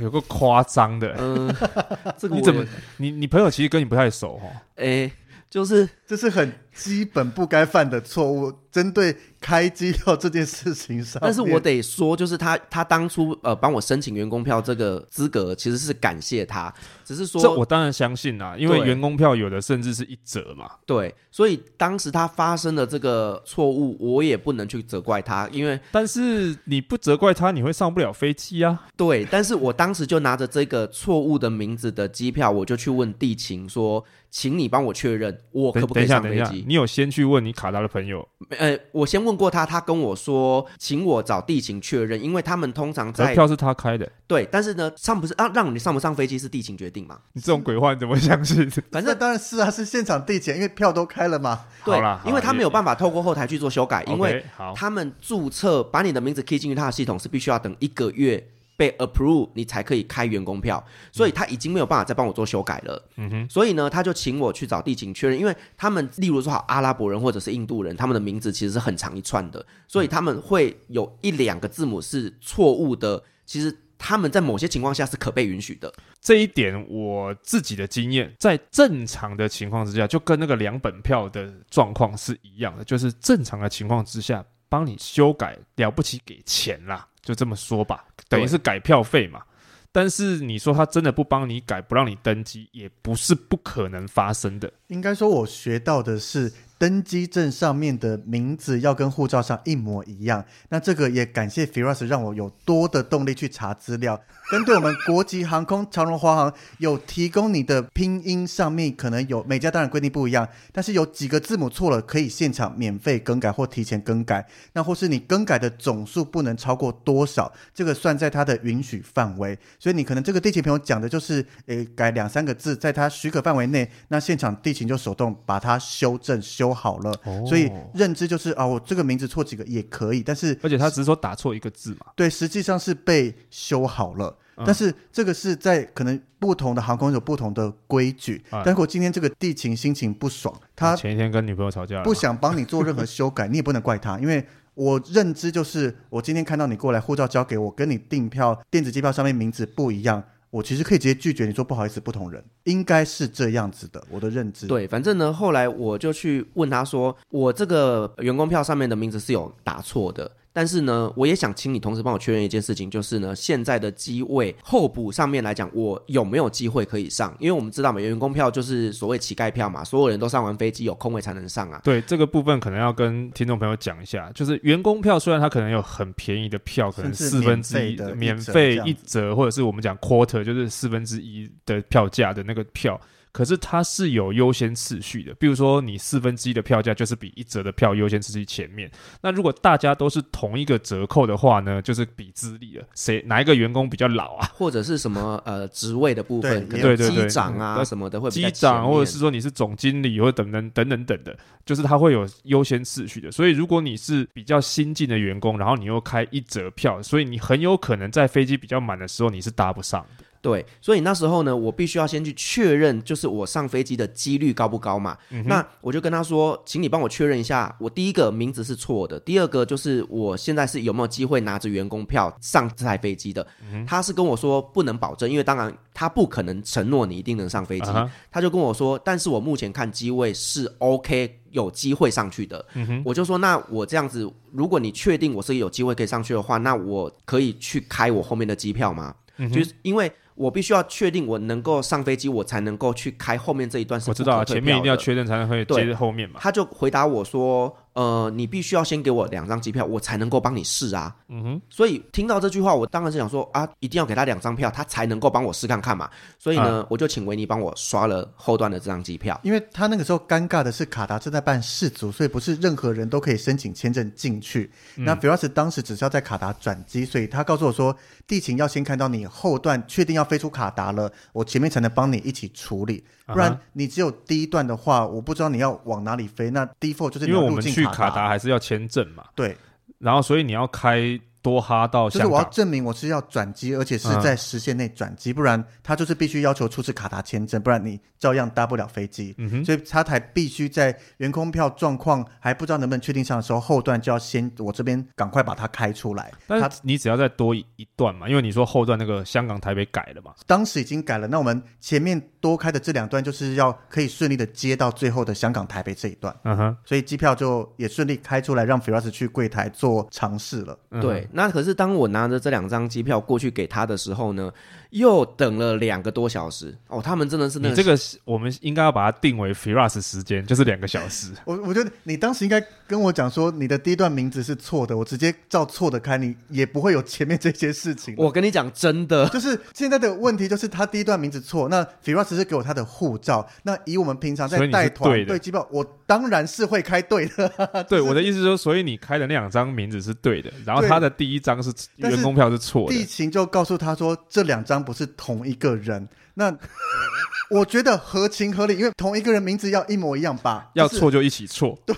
[0.00, 1.54] 有个夸张的，嗯，
[2.18, 2.64] 这个你怎么，
[2.98, 5.10] 你你朋友其实跟你不太熟哈，哎，
[5.48, 9.16] 就是这是很基本不该犯的错误，针对。
[9.44, 16.72] 开机票这件事情上，但是我得说，就是他他当初呃帮我申请员工票这个资格，其实是感谢他，
[17.04, 20.70] 只是说这我当然相信啦，因为员工票有的甚至是一折嘛。
[20.86, 28.86] 对，所以当时他发生的这个错误，我也不能去责怪他，因为但是你不责怪他，你会上不了飞机啊。
[28.96, 36.63] 对，但是我当时就拿着这个错误的名字的机票，我就去问地勤说，请你帮我确认，我可不可以上飞机？
[36.66, 38.26] 你有先去问你卡达的朋友？
[38.58, 39.34] 呃，我先问。
[39.34, 47.18] 过他，他跟我说，请我找地勤确认，因为他们通常在票是他开的，对，但是呢，上不是啊，让你上不上飞机是地勤决定嘛？
[47.32, 48.70] 你这种鬼话你怎么相信？
[48.92, 51.64] 反正当然是啊，是现场地勤，因为票都开了嘛。
[51.84, 54.44] 对，因为他没有办法透过后台去做修改，因为
[54.76, 58.48] 他们注册把你的名字 key 进去他的系统是必须要等一个月。
[58.76, 63.08] 被 approve，你才可以开员工票，所以他已经没有办法再帮我做修改了。
[63.16, 73.22] 嗯哼，所以呢，他就请我去找地勤确认，因为他们例如说好阿拉伯人或者是印度人，他们的名字其实是很长一串的，所以他们会有一两个字母是错误的。
[73.46, 75.92] 其实他们在某些情况下是可被允许的。
[76.20, 87.06] 这一点我自己的经验，在正常的情况之下，就跟那个两本票的状况是一样的，就是正常的情况之下，帮你修改了不起给钱啦。
[87.24, 89.42] 就这么说吧，等于是改票费嘛。
[89.90, 94.72] 但是你说他真的不帮你改，不让你登机，也不是不可能发生的。
[94.88, 96.52] 应该说，我学到的是。
[96.78, 104.20] 登机证上面的名字要跟护照上一模一样，那这个也感谢 Firas 让我有多的动力去查资料。
[104.50, 119.58] 跟对我们国籍航空长荣华航有提供你的拼音上面可能有每家当然规定不一样，但是有几个字母错了可以现场免费更改或提前更改，那或是你更改的总数不能超过多少，这个算在他的允许范围。
[119.78, 127.10] 所以你可能这个地勤朋友讲的就是，诶，改两三个字，在他许可范围内，那现场地勤就手动把它修正修好了。
[127.24, 134.36] 哦、所以认知就是啊，我这个名字错几个也可以，但是而且他只是说打错一个字嘛，对，实际上是被修好了。
[134.64, 138.40] 但是这个是在可能不同的航空有不同的规矩。
[138.52, 150.22] 嗯、但如果今天这个地勤心情不爽，他前一天跟女朋友吵架，不想帮你做任何修改， 你也不能怪他，因为我认知就是我今天看到你过来，护照交给我，跟你订票电子机票上面名字不一样，
[150.54, 154.68] 我其实可以直接拒绝你说不好意思，不同人，应该是这样子的，我的认知。
[154.68, 160.30] 对，反正呢，后来我就去问他说，我这个员工票上面的名字是有打错的。
[160.54, 167.36] 但是呢，我也想请你同时帮我确认一件事情，就是呢，现在的机位候补上面来讲，我有没有机会可以上？
[167.40, 171.80] 因为我们知道嘛，员工票就是所谓乞丐票嘛，所有人都上完飞机有空位才能上啊。
[171.82, 183.00] 对，这个部分可能要跟听众朋友讲一下，就是员工票虽然它可能有很便宜的票，可能四分之一的免费一折，或者是我们讲 quarter，就是四分之一的票价的那个票。
[183.34, 185.34] 可是它是有优先次序的。
[185.34, 188.88] 比如说，你四分之一的票价就是比一折的票优先次序前面。
[189.20, 194.46] 那如果大家都是同一个折扣的话呢，就是比资历了，谁哪一个员工比较老啊？
[194.54, 203.32] 或者是什么呃职位的部分，对对对对机长啊什么的会机长，或者是说你是总经理，或者等等等等等的，就是它会有优先次序的。
[203.32, 210.23] 所以如果你是比较新进的员工，然后你又开一折票，所以你很有可能在飞机比较满的时候你是搭不上的。
[210.44, 215.16] 对，所以那时候呢，我必须要先去确认，就是我上飞机的几率高不高嘛。
[215.30, 223.46] 嗯那我就跟他说，请你帮我确认一下，我第一个名字是错的，第二个就是我现在是有没有机会拿着员工票上这台飞机的。
[223.72, 227.90] 嗯他是跟我说不能保证，因为当然他不可能承诺你一定能上飞机。
[227.90, 232.62] 啊他就跟我说，但是我目前看机位是 OK，有机会上去的。
[233.02, 239.14] 我就说，那我这样子，如果你确定我是有机会可以上去的话，那我可以去开我后面的机票吗？
[239.36, 246.40] 嗯就是因为我必须要确定我能够上飞机，我才能够去开后面这一段是我知道啊，前面一定要确认才能会接后面嘛。
[246.40, 256.10] 他就回答我说：“呃，你必须要先给我两张机票，我才能够帮你试啊。”嗯哼，所以听到这句话，我当然是想说啊，一定要给他两张票，他才能够帮我试看看嘛。
[256.38, 259.38] 所以呢，啊我就请维尼帮我刷了后段的这张机票。
[259.44, 264.70] 因为他那个时候尴尬的是卡达正在办世足，所以不是任何人都可以申请签证进去。
[264.96, 273.04] 嗯那 Firas 当时只是要在卡达转机，所以他告诉我说，地勤要先看到你后段确定要飞出卡达了，我前面才能帮你一起处理。
[273.26, 276.50] 不然你只有第一段的话，我不知道你要往哪里飞。
[276.50, 279.56] 那 default 就是你因为我们去卡卡达还是要签证嘛，对，
[279.98, 282.44] 然后所以你要开多哈到就是我要。
[282.50, 289.36] 证明我是要转机，而且是在时限内转机，不然他就是必须要求出示卡达签证，不然你照样搭不了飞机。
[289.64, 296.32] 所以他才必须在员工票状况还不知道能不能确定上的时候，后段就要先我这边赶快把它开出来。
[296.48, 300.32] 他但是你只要再多一一段嘛，因为你说后段那个香港台北改了嘛。
[300.46, 310.78] 当时已经改了，那我们前面多开的这两段就是要可以顺利的接到最后的香港台北这一段，嗯哼，所以机票就也顺利开出来，让 Firas 去柜台做尝试了。
[310.90, 311.00] 嗯。
[311.00, 314.52] 对，，那可是当我拿着这两张机票过去给他的时候呢，
[314.94, 316.74] 又等了两个多小时。
[316.86, 321.32] 哦，他们真的是那你这个是我们应该要把它定为 Firas 时间，就是两个小时。
[321.44, 328.14] 我我觉得你当时应该跟我讲说你的第一段名字是错的，我直接照错的开，你也不会有前面这些事情。
[328.16, 331.68] 我跟你讲，真的，就是现在的问题，就是他第一段名字错。
[331.68, 333.46] 那 Firas 是给我他的护照。
[333.64, 337.48] 那以我们平常在带团对的对机票，我当然是会开对的。
[337.88, 343.04] 对，就是我的意思是说，所以你开的那两张名字是对的，然后他的第一张是 员工票是错的地。
[343.04, 346.08] 勤就告诉他说，这两张不是同一个人。
[346.34, 346.52] 那
[347.50, 350.70] 我觉得合情合理，因为同一个人名字要一模一样吧？
[350.74, 351.94] 就是要错就一起错，对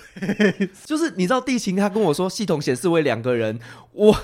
[0.85, 3.59] 就是你知道地勤他跟我说系统显示为两个人，
[3.93, 4.15] 我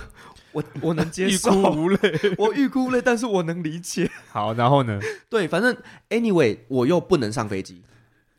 [0.51, 1.99] 我我能接欲受，哭无泪。
[2.37, 4.11] 我欲哭无泪，但是我能理解。
[4.31, 5.01] 好，然后呢？
[5.31, 5.75] 对，反正
[6.11, 7.81] anyway 我又不能上飞机，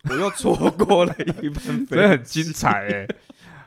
[0.10, 3.08] 我又错过了一班真的飞，很精彩哎。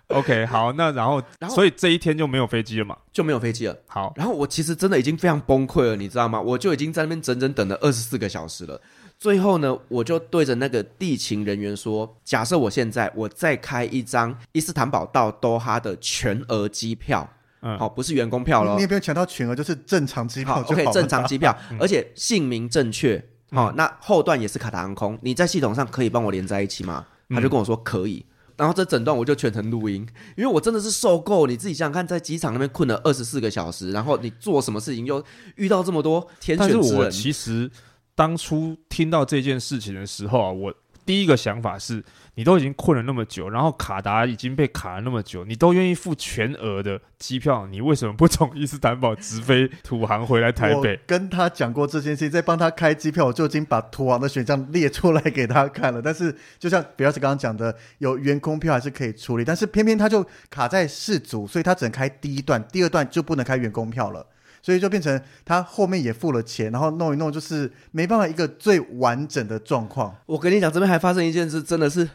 [0.09, 2.97] OK，好，那然后，然后所以这一天就没有飞机了嘛？
[3.12, 3.76] 就没有飞机了。
[3.87, 6.41] 好，然后我其实真的已经非常崩溃了，你知道吗？
[6.41, 8.80] 我就已经在那边整整等了二十四个小时了。
[9.18, 17.28] 最后呢，我就对着那个地勤人员说：“假设我现在我再开一张伊斯坦堡到多哈的全额机票，
[17.62, 20.82] 嗯，好、不是员工票喽你也，不用强调全额，就是正常机票好就好了。
[20.82, 23.20] ，OK，正常机票，而且姓名正确，
[23.51, 28.24] 好、嗯那后段也是卡达航空，你在系统上可以帮我连在一起吗？”他就跟我说可以。
[28.57, 31.47] 然后这整段我就全程录音，因为我真的是受够。
[31.47, 35.22] 你自己想想看，在机场那边困了二十四个小时，然后你做什么事情又
[35.57, 37.70] 遇到这么多天但是我选之人，其实
[38.14, 40.74] 当初听到这件事情的时候啊，我
[41.07, 42.04] 第一个想法是，
[42.34, 50.98] 你都已经困了那么久，然后卡达已经被卡了那么久，你都愿意付全额的机票，你为什么不从伊斯坦堡直飞土航回来台北我？
[51.07, 56.02] 跟他讲过这件事情，在帮他开机票，我就已经把土航的选项列出来给他看了。
[56.02, 64.26] 但是，就像比尔斯刚刚讲的，有员工票还是可以处理，但是偏偏他就卡在世足，所以他只能开第一段，第二段就不能开员工票了。
[64.66, 70.12] 所以就变成他后面也付了钱，然后弄一弄，就是没办法一个最完整的状况。
[70.26, 72.10] 我跟你讲，这边还发生一件事，真的是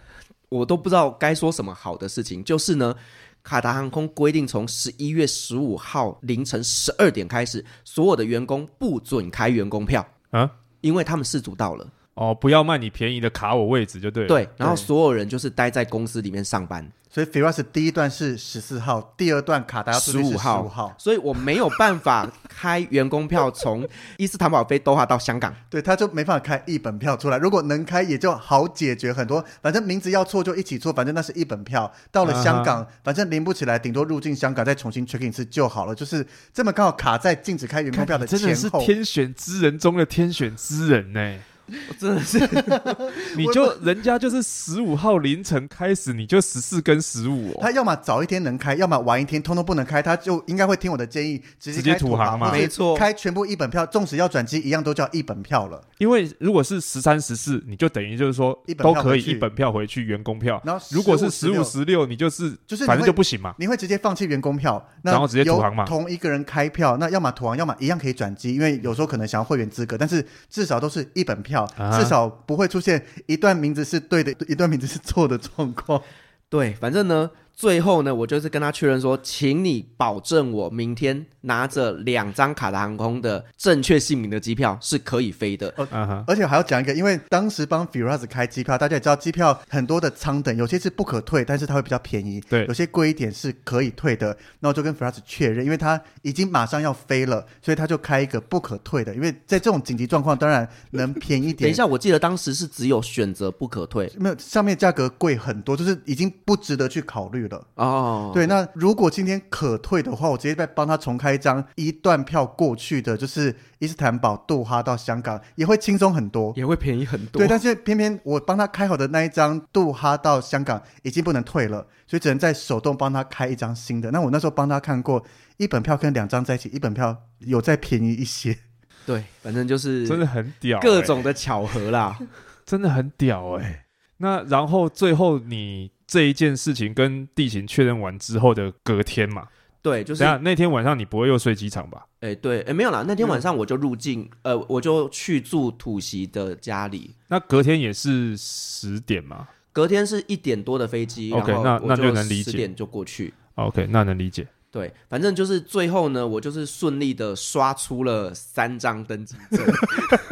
[0.50, 2.44] 我都不知道该说什么好的事情。
[2.44, 2.94] 就是呢，
[3.42, 11.88] 卡达航空规定，从十一月十五号凌晨十二点开始，所有的员工不准开员工票啊，因为他们世足到了。
[12.22, 14.28] 哦，不要卖你便宜的卡我位置就对了。
[14.28, 16.88] 对，然后所有人就是待在公司里面上班。
[17.10, 23.86] 所以 Firas 第一段是十四号，第二段卡达十五号，十五号，所以我没有办法开员工票从
[24.18, 25.52] 伊斯坦堡飞多哈到香港。
[25.68, 27.40] 对，他就没办法开一本票出来。
[27.40, 29.44] 如果能开，也就好解决很多。
[29.60, 31.92] 反正名字要错就一起错，反正那是一本票。
[32.12, 35.96] 到了香港，反正连不起来，顶多入境香港再重新 check in 一次就好了。
[35.96, 38.80] 就是这么刚好卡在禁止开员工票的前真的是后。
[38.80, 41.40] 天选之人中的天选之人呢。
[42.00, 42.40] 真的是，
[43.38, 47.60] 你就人家就是十五号凌晨开始，你就十四跟十五哦。
[47.62, 55.82] 他要么早一天能开，要么晚一天，通通不能开，他就应该会听我的建议，直接开土航嘛，没错，开全部一本票，纵使要转机，一样都叫一本票了。
[55.98, 60.62] 因为如果是十三十四，你就等于就是说都可以一本票回去员工票。
[60.66, 63.54] 然后如果是十五十六，你就是就是反正就不行嘛。
[63.58, 65.86] 你会直接放弃员工票，然后直接土航嘛。
[65.86, 76.02] 同一个人开票，那要么土航，要么一样可以转机，因为有时候可能想要会员资格，但是至少都是一本票，啊、至少不会出现一段名字是对的，一段名字是错的状况。
[76.50, 77.30] 对，反正呢。
[77.62, 85.72] 最后呢，我就是跟他确认说，请你保证我明天拿着两张卡达航空的正确姓名的机票是可以飞的。
[85.78, 92.42] 呃，而且还要讲一个，因为当时帮 Firas 开机票，大家也知道机票很多的舱等，有些是不可退，但是它会比较便宜。
[92.50, 94.36] 对，有些贵一点是可以退的。
[94.60, 99.14] 那我就跟 Firas 确认，因为他已经马上要飞了，所以他就开一个不可退的。
[99.14, 101.68] 因为在这种紧急状况，当然能便宜一点。
[101.68, 107.51] 等一下，我记得当时是只有选择不可退，没有上面价格贵很多，就是已经不值得去考虑了。
[107.76, 108.32] 哦。
[108.34, 117.40] 对，那如果今天可退的话，我直接再帮他重开一张一段票过去的，就是伊斯坦堡、杜哈到香港，也会轻松很多，也会便宜很多。
[117.40, 124.12] 对，但是偏偏我帮他开好的那一张杜哈到香港已经不能退了，所以只能再手动帮他开一张新的。
[124.12, 125.24] 那我那时候帮他看过，
[125.58, 128.58] 一本票跟两张在一起，一本票有再便宜一些。
[129.06, 132.18] 对，反正就是真的很屌，各种的巧合啦，
[132.66, 133.86] 真的很屌哎、欸。
[134.18, 135.92] 那然后最后你。
[136.12, 139.48] 这一件事情跟地勤确认完之后的隔天嘛，
[139.82, 142.06] 对，就是那天晚上你不会又睡机场吧？
[142.20, 147.16] 哎，对，哎，没有啦，那天晚上我就入境，嗯、呃，我就去住土席的家里。
[147.30, 149.48] 那隔天也是十点嘛？
[149.72, 154.46] 隔天是一点多的飞机，OK，那那就能理解，十点就过去，OK，那能理解。
[154.70, 159.66] 对，反正就是最后呢，我就是顺利的刷出了三张登机证，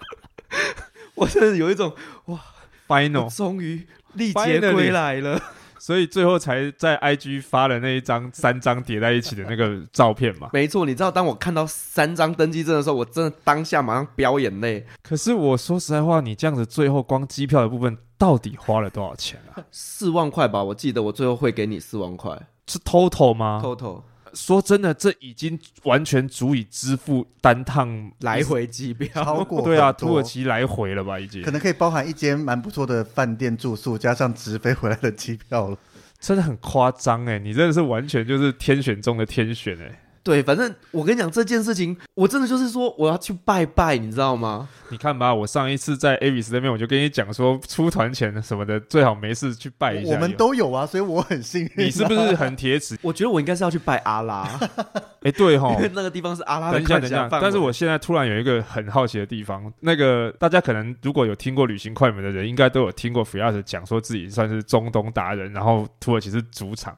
[1.14, 1.94] 我真的有一种
[2.26, 2.42] 哇
[2.88, 3.88] ，Final，终于。
[4.14, 5.40] 历劫归来了，
[5.78, 10.50] 所以最后才在 IG 发了那一张三张叠在一起的那个照片嘛。
[10.52, 14.84] 没错，你知道当我看到三张登机证的时候，我真的当下马上飙眼泪。
[15.04, 19.62] 可是我说实在话，你这样子最后光机票的部分到底花了多少钱啊？
[19.70, 22.36] 四万块吧，我记得我最后会给你四万块，
[22.66, 24.02] 是 total 吗？total。
[24.38, 31.20] 说真的，这已经完全足以支付单趟来回机票，超过对啊，土耳其来回了吧？
[31.20, 35.78] 已经可能可以包含一间蛮不错的饭店住宿，加上直飞回来的机票了。
[36.20, 40.00] 真的很夸张哎，你真的是完全就是天选中的天选哎。
[40.28, 44.68] 对，反正我跟你讲这件事情，我真的就是说我要去拜拜，你知道吗？
[44.90, 50.14] 你看吧，我上一次在 Avis 那边，我就跟你讲说，出团前什么的，最好没事去拜一下。
[50.14, 51.72] 我们都有啊，所以我很幸运。
[51.78, 52.98] 你是不是很铁齿？
[53.02, 54.46] 我觉得我应该是要去拜阿拉。
[55.24, 56.74] 哎，对哈，因为那个地方是阿拉的。
[56.74, 66.94] 等一下，等一下，但是我现在突然有一个很好奇的地方，那个大家可能如果有听过旅行快门的人，应该都有听过 Firas 讲说自己算是中东达人，然后土耳其是主场。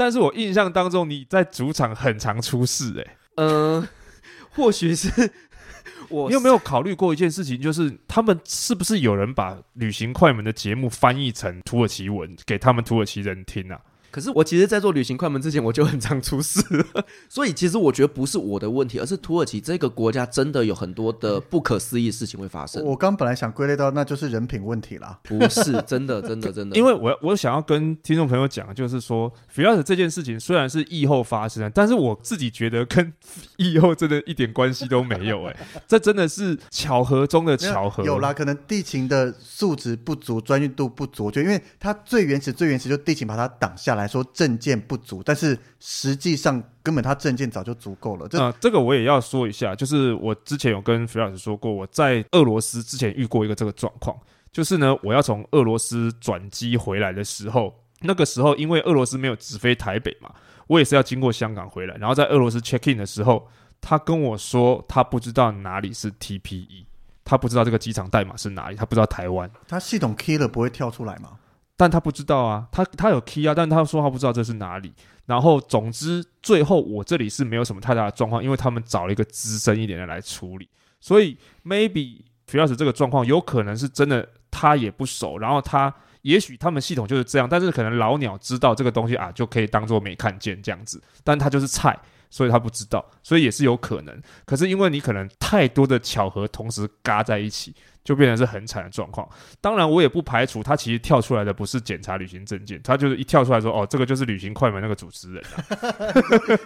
[0.00, 3.16] 但是我印象当中，你在主场很常出事哎、欸。
[3.34, 3.48] 嗯、
[3.82, 3.88] 呃，
[4.56, 5.30] 或许是
[6.08, 6.26] 我。
[6.26, 13.78] 你有没有考虑过一件事情，就是他们是不是有人把旅行快门的节目翻译成土耳其文给他们土耳其人听啊？
[14.10, 16.60] 可是我其实，在做旅行快门之前，我就很常出事，
[17.28, 22.84] 所以其实我觉得不是我的问题，而是土耳其这个国家真的有很多的不可思议的事情会发生。
[22.84, 26.76] 我刚本来想归类到那就是人品问题啦， 不是真的，真的，真的。
[26.76, 33.12] 因为我我想要跟听众朋友讲，就是说，Firas 这件事情虽然是疫后发生，但是我自己觉得跟
[33.56, 35.50] 疫后真的一点关系都没有、欸。
[35.50, 35.56] 哎，
[35.86, 38.02] 这真的是巧合中的巧合。
[38.04, 43.99] 有啦，可能地勤的素质不足，专业度不足，就因为它最原始、最原始，就地勤把它挡下来。
[44.00, 48.26] 来说证件不足，但是实际上根本他证件早就足够了。
[48.28, 54.16] 这、呃、这个我也要说一下，就是我之前有跟 Firas 说过，我在俄罗斯之前遇过一个这个状况，
[54.50, 60.32] 就是呢，我要从俄罗斯转机回来的时候，那个时候因为俄罗斯没有直飞台北嘛，
[60.66, 63.46] 我也是要经过香港回来，然后在俄罗斯 check in 的时候，
[63.80, 66.84] 他跟我说他不知道哪里是 TPE，
[67.24, 71.38] 他不知道这个机场代码是哪里，他不知道台湾，他系统 key 了不会跳出来吗？
[71.80, 74.92] 但他不知道啊，他他有 key 啊，但他说他不知道这是哪里。
[75.24, 80.68] 然后总之最后我这里是没有什么太大的状况，因为他们找了一个资深一点的来处理。
[81.00, 85.38] 所以 maybe f i r s 这个状况有可能是真的，他也不熟。
[85.38, 91.02] 然后他也许他们系统就是这样，但是可能老鸟知道这个东西啊，就可以当做没看见这样子。
[91.24, 94.22] 但他就是菜，所以他不知道，所以也是有可能。
[94.44, 97.74] 可是因为你可能太多的巧合同时嘎在一起。
[98.10, 99.28] 就变成是很惨的状况。
[99.60, 105.62] 当然，我也不排除他其实跳出来的不是检查旅行证件，他就是一跳出来说：“哦，这个就是旅行快门那个主持人啊，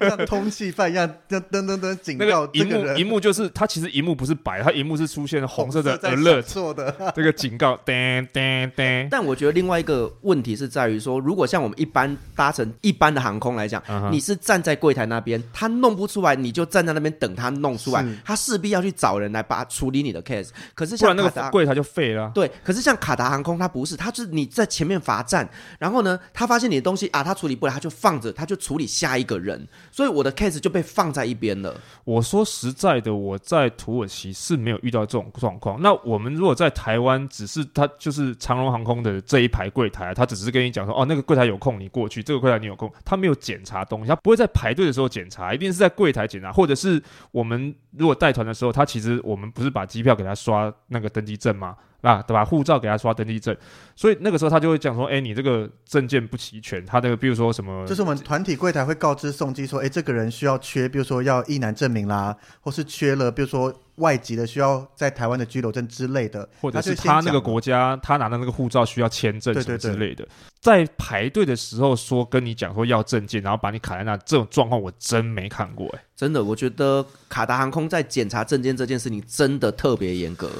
[0.09, 6.97] 像通缉犯一样，噔噔噔噔警告那个荧幕，这个人荧幕就是他其实荧幕不是白，他荧幕是出现红色的在 alert 做的。
[7.15, 9.09] 这个警告，噔噔噔。
[9.11, 20.49] 但我觉得另外一个问题是在于说，如果像我们一般搭乘一般的航空来讲，嗯你是站在柜台那边，他弄不出来，你就站在那边等他弄出来，他势必要去找人来把处理你的 case。
[20.75, 22.31] 可是不然那个达柜台就废了。
[22.35, 31.75] 对，可是像卡达航空，它不是，它是你在前面罚站，然后呢，他发现你的东西啊，他处理不了，他就放着，他就处理下一个人，所以我的 case 就被放在一边了。
[32.05, 35.81] 我说实在的，我在土耳其是没有遇到这种状况。
[35.81, 51.77] 那我们如果在台湾，只是他就是长荣航空的这一排柜台，他只是跟你讲说，哦，那个柜台有空你过去，这个柜台你有空，他没有检查东西，他不会在排队的时候检查，一定是在柜台检查，或者是我们如果带团的时候，他其实我们不是把机票给他刷那个登记证嘛？
[52.03, 52.45] 啊，对吧？
[52.45, 53.57] 护照给他刷登记证，
[53.97, 70.29] 所以那个时候他就会讲说，哎，你这个证件不齐全，他那个比如说什么，就是我们团体柜台会告知送机说，哎，这个人需要缺，比如说要一男证明啦，或是缺了，比如说外籍的需要在台湾的居留证之类的，或者是他那个国家他拿的那个护照需要签证什么之类的，
[70.61, 80.51] 在排队的时候说跟你讲说要证件，然后把你卡在那，这种状况我真没看过哎、真的，我觉得卡达航空在检查证件这件事情真的特别严格。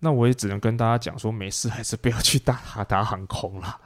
[0.00, 3.78] 那我也只能跟大家讲说，没事还是不要去搭卡达航空了。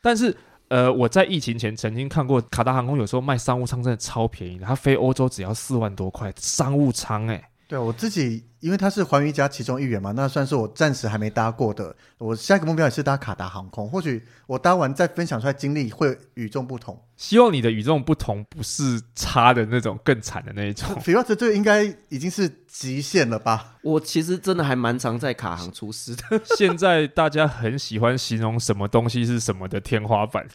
[0.00, 0.36] 但是
[0.68, 11.96] 呃，我在疫情前曾经看过卡达航空有时候卖商务舱真的超便宜，它飞欧洲只要四万多块商务舱诶、对我自己，因为他是寰宇家其中一员嘛，那算是我暂时还没搭过的。
[12.18, 17.02] 我下一个目标也是搭卡达航空，或许我搭完再分享出来经历会与众不同。
[17.16, 20.86] 希望你的与众不同不是差的那种更惨的那一种。
[21.02, 23.76] Firas 这个应该已经是极限了吧？
[23.80, 26.22] 我其实真的还蛮常在卡航出事的。
[26.58, 30.46] 现在大家很喜欢形容什么东西是什么的天花板。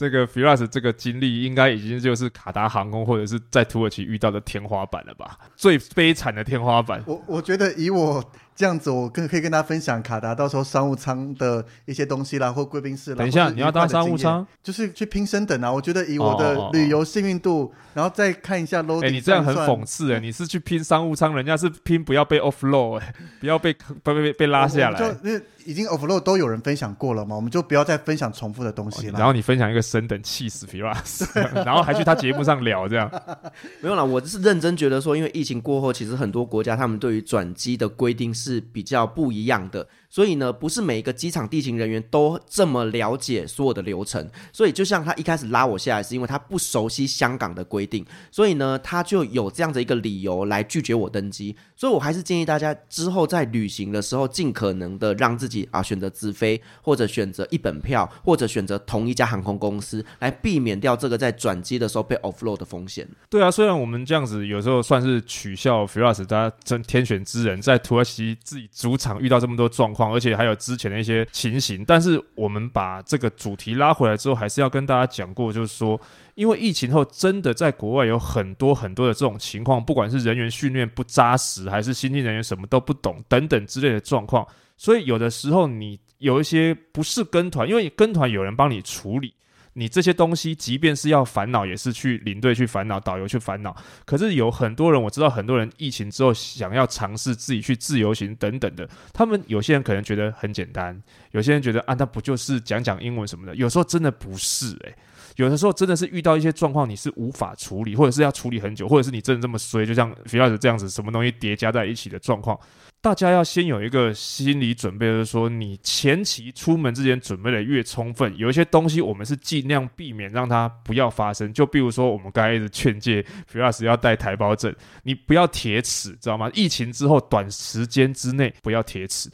[0.00, 5.38] 这个 Firas 这个经历应该已经就是卡达航空或者是在土耳其遇到的天花板了吧？
[5.56, 7.04] 最悲惨的天花板。
[7.06, 8.24] 我我觉得以我
[8.56, 13.16] 这样子，我跟可以跟大家分享卡达到时候商务舱的一些东西啦，或贵宾室啦。
[13.16, 14.46] 等一下，你要搭商务舱？
[14.62, 15.72] 就是去拼升等啊！
[15.72, 19.06] 我觉得以我的哦旅游幸运度，然后再看一下 loading。
[19.06, 20.20] 哎，你这样很讽刺哎！
[20.20, 23.72] 你是去拼商务舱，人家是拼不要被 offload 哎，不要被
[24.04, 24.98] 被被被拉下来。
[24.98, 29.18] 就因为已经 offload 都有人分享过了嘛，我们就不要再分享重复的东西了。
[29.18, 31.26] 然后你分享一个升等，气死 Firas，
[31.64, 33.10] 然后还去他节目上聊这样。
[33.80, 39.86] 没有啦，我是认真觉得说，因为疫情过后，其实很多国家他们对于转机的规定是是比较不一样的。
[40.10, 44.28] 所以呢，不是每一个机场地勤人员都这么了解所有的流程。
[44.52, 51.54] 所以就像他一开始拉我下来，是因为他不熟悉香港的规定，所以呢，他就有这样的一个理由来拒绝我登机。
[51.76, 63.08] 所以我还是建议大家之后在旅行的时候，尽可能的让自己啊选择直飞，或者选择一本票，或者选择同一家航空公司，来避免掉这个在转机的时候被 offload 的风险。
[63.30, 69.99] 对啊，虽然我们这样子有时候算是取笑 Firas，大家真天选之人，在土耳其自己主场遇到这么多状况。
[70.08, 76.00] 而且还有之前的一些情形，但是我们把这个主题拉回来之后，还是要跟大家讲过，就是说，
[76.36, 84.46] 因为疫情后真的在国外有很多很多的这种情况，不管是人员训练不扎实，还是新进人员什么都不懂等等之类的状况，
[84.76, 89.34] 所以有的时候你有一些不是跟团，因为你跟团有人帮你处理。
[89.74, 93.74] 你这些东西，即便是要烦恼，也是去领队去烦恼，导游去烦恼。
[94.04, 98.88] 可是有很多人，我知道很多人疫情之后想要尝试自己去自由行等等的。
[99.12, 101.00] 他们有些人可能觉得很简单，
[101.30, 103.54] 有些人觉得啊，那不就是讲讲英文什么的？
[103.54, 104.96] 有时候真的不是诶、
[105.36, 112.58] 有的时候真的是遇到一些状况，你是无法处理，或者是要处理很久，或者是你真的这么衰，就像 f i l 这样子，什么东西叠加在一起的状况。
[113.02, 121.50] 大家要先有一个心理准备，就是说你前期出门之前准备的越充分，有一些东西我们是尽量避免让它不要发生。
[121.54, 126.50] 就比如说我们刚才一直劝诫 Firas 要带台胞证，你不要铁齿，知道吗？
[126.52, 129.30] 疫情之后短时间之内不要铁齿，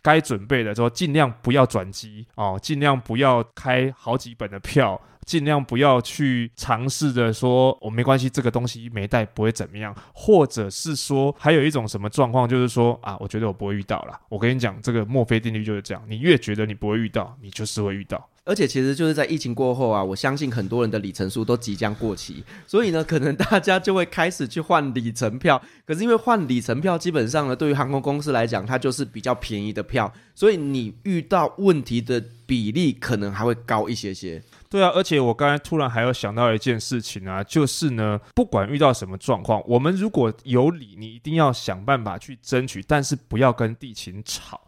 [0.00, 4.98] 该准备的时候尽量不要转机哦，尽量不要开好几本的票。
[5.24, 14.18] 尽量不要去尝试着说，我、没关系，这个东西没带不会怎么样，或者是说，还有一种什么状况，就是说啊，我觉得我不会遇到了。
[14.28, 18.28] 我跟你讲，这个墨菲定律就是这样，你越觉得你不会遇到，你就是会遇到。
[18.50, 25.62] 而且其实就是在疫情过后啊，我相信很多人的里程数都即将过期，所以呢，可能大家就会开始去换里程票。
[25.86, 34.42] 可是因为换里程票，基本上呢，对于航空公司来讲，它就是比较便宜的票，所以你遇到问题的比例可能还会高一些些。
[34.68, 44.60] 对啊，而且我刚才突然还有想到一件事情啊，就是呢，不管遇到什么状况，我们如果有理，你一定要想办法去争取，但是不要跟地勤吵。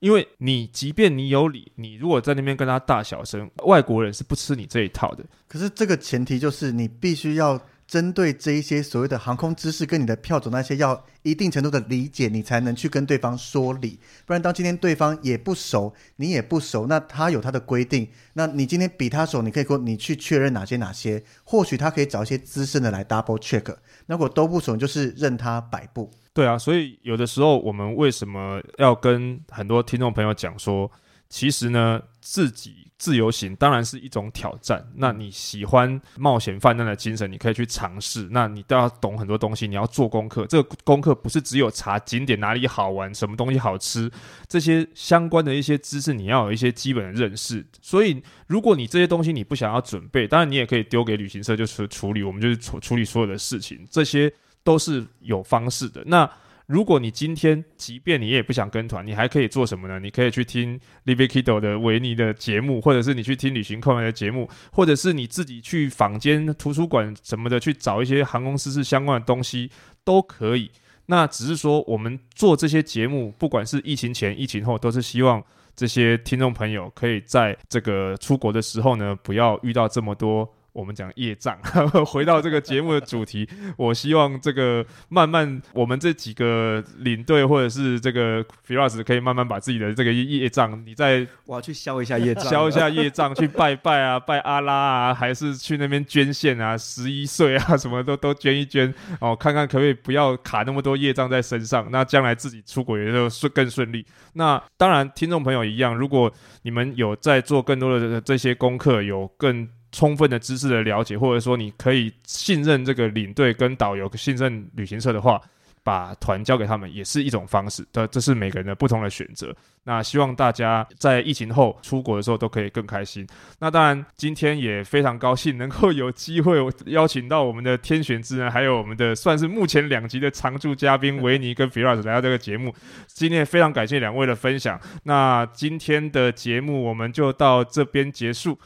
[0.00, 5.24] 因为你即便你有理，你如果在那边跟他大小声，外国人是不吃你这一套的。
[5.46, 7.60] 可是这个前提就是你必须要。
[7.88, 13.98] 针对这一些所谓的航空知识，跟你的票种那些，要一定程度的理解，你才能去跟对方说理。
[14.26, 23.74] 不然，当今天对方也不熟，你也不熟，那他有他的规定，那你今天比他熟，你可以说你去确认哪些哪些，或许他可以找一些资深的来 double check。
[24.04, 26.10] 那如果都不熟，就是任他摆布。
[26.38, 30.88] 对啊，所以有的时候我们为什么要跟很多听众朋友讲说，
[31.28, 32.84] 其实呢，自己。
[32.98, 34.84] 自由行当然是一种挑战。
[34.96, 38.26] 那你喜欢冒险犯难的精神，你可以去尝试。
[38.32, 40.44] 那你都要懂很多东西，你要做功课。
[40.46, 44.10] 这个功课不是只有查景点哪里好玩、什么东西好吃，
[44.48, 47.64] 这些相关的一些知识，你要有一些基本的认识。
[47.80, 54.28] 所以，如果你这些东西你不想要准备，当然你也可以丢给旅行社就是处理，我们就是处处理所有的事情，这些
[54.68, 56.02] 都是有方式的。
[56.04, 56.30] 那。
[56.68, 59.98] 如果你今天，即便你也不想跟团，你还可以做什么呢？
[59.98, 69.70] 你可以去听 Livikido 的维尼的节目，或者是你去听旅行快门的节目，或者是你自己去坊间图书馆什么的去找一些航空知识相关的东西
[70.04, 70.70] 都可以。
[71.06, 75.42] 那只是说，我们做这些节目，不管是疫情前、疫情后，都是希望
[75.74, 80.46] 这些听众朋友可以在这个出国的时候呢，不要遇到这么多。
[80.78, 81.58] 我们讲业障，
[82.06, 104.06] 回到这个节目的主题， 我希望这个慢慢，我们这几个领队或者是这个 Firas 可以慢慢把自己的这个业障，你再我要去消一下业障，消一下业障，去拜拜啊， 拜阿拉啊，还是去那边捐献啊，十一岁啊，什么都都捐一捐哦，看看可不可以不要卡那么多业障在身上，那将来自己出国也就顺更顺利。
[104.34, 115.40] 那当然，听众朋友一样，如果你们有在做更多的这些功课，有更充分的知识的了解，或者说你可以信任这个领队跟导游，信任旅行社的话，
[115.82, 117.86] 把团交给他们也是一种方式。
[117.92, 119.54] 的，这是每个人的不同的选择。
[119.84, 123.26] 那希望大家在疫情后出国的时候都可以更开心。
[123.58, 132.74] 那当然，今天也非常高兴能够有机会邀请到我们的天选之人，还有我们的算是目前两集的常驻嘉宾维尼跟 Firas 来到这个节目。
[133.06, 134.78] 今天也非常感谢两位的分享。
[135.04, 138.58] 那今天的节目我们就到这边结束。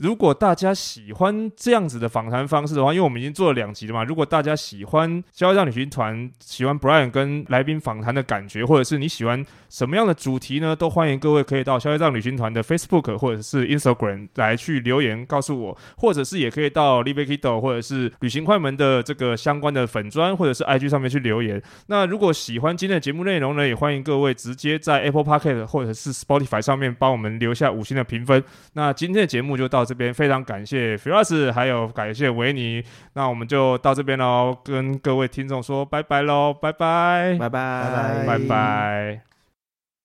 [0.00, 4.04] 如果大家喜欢这样子的访谈方式的话，因为我们已经做了两集了嘛。
[4.04, 10.76] 如果大家喜欢消业障旅行团，喜欢 Brian 跟来宾访谈的感觉，或者是你喜欢什么样的主题呢？
[10.76, 21.60] 都欢迎各位可以到消业障旅行团的 Facebook 或者是 Instagram 来去留言告诉我，或者是也可以到 l i v e k i d o 或者是旅行快门的这个相关的粉砖或者是 IG 上面去留言。
[21.88, 28.44] 那如果喜欢今天的节目内容呢，也欢迎各位直接在 Apple Podcast 或者是 Spotify 上面帮我们留下五星的评分。
[28.74, 32.84] 那今天的节目就到这边，非常感谢 Firas，还有感谢维尼，
[33.14, 38.38] 那我们就到这边喽，跟各位听众说拜拜喽，拜拜，拜拜，拜拜。
[38.38, 39.27] 拜拜。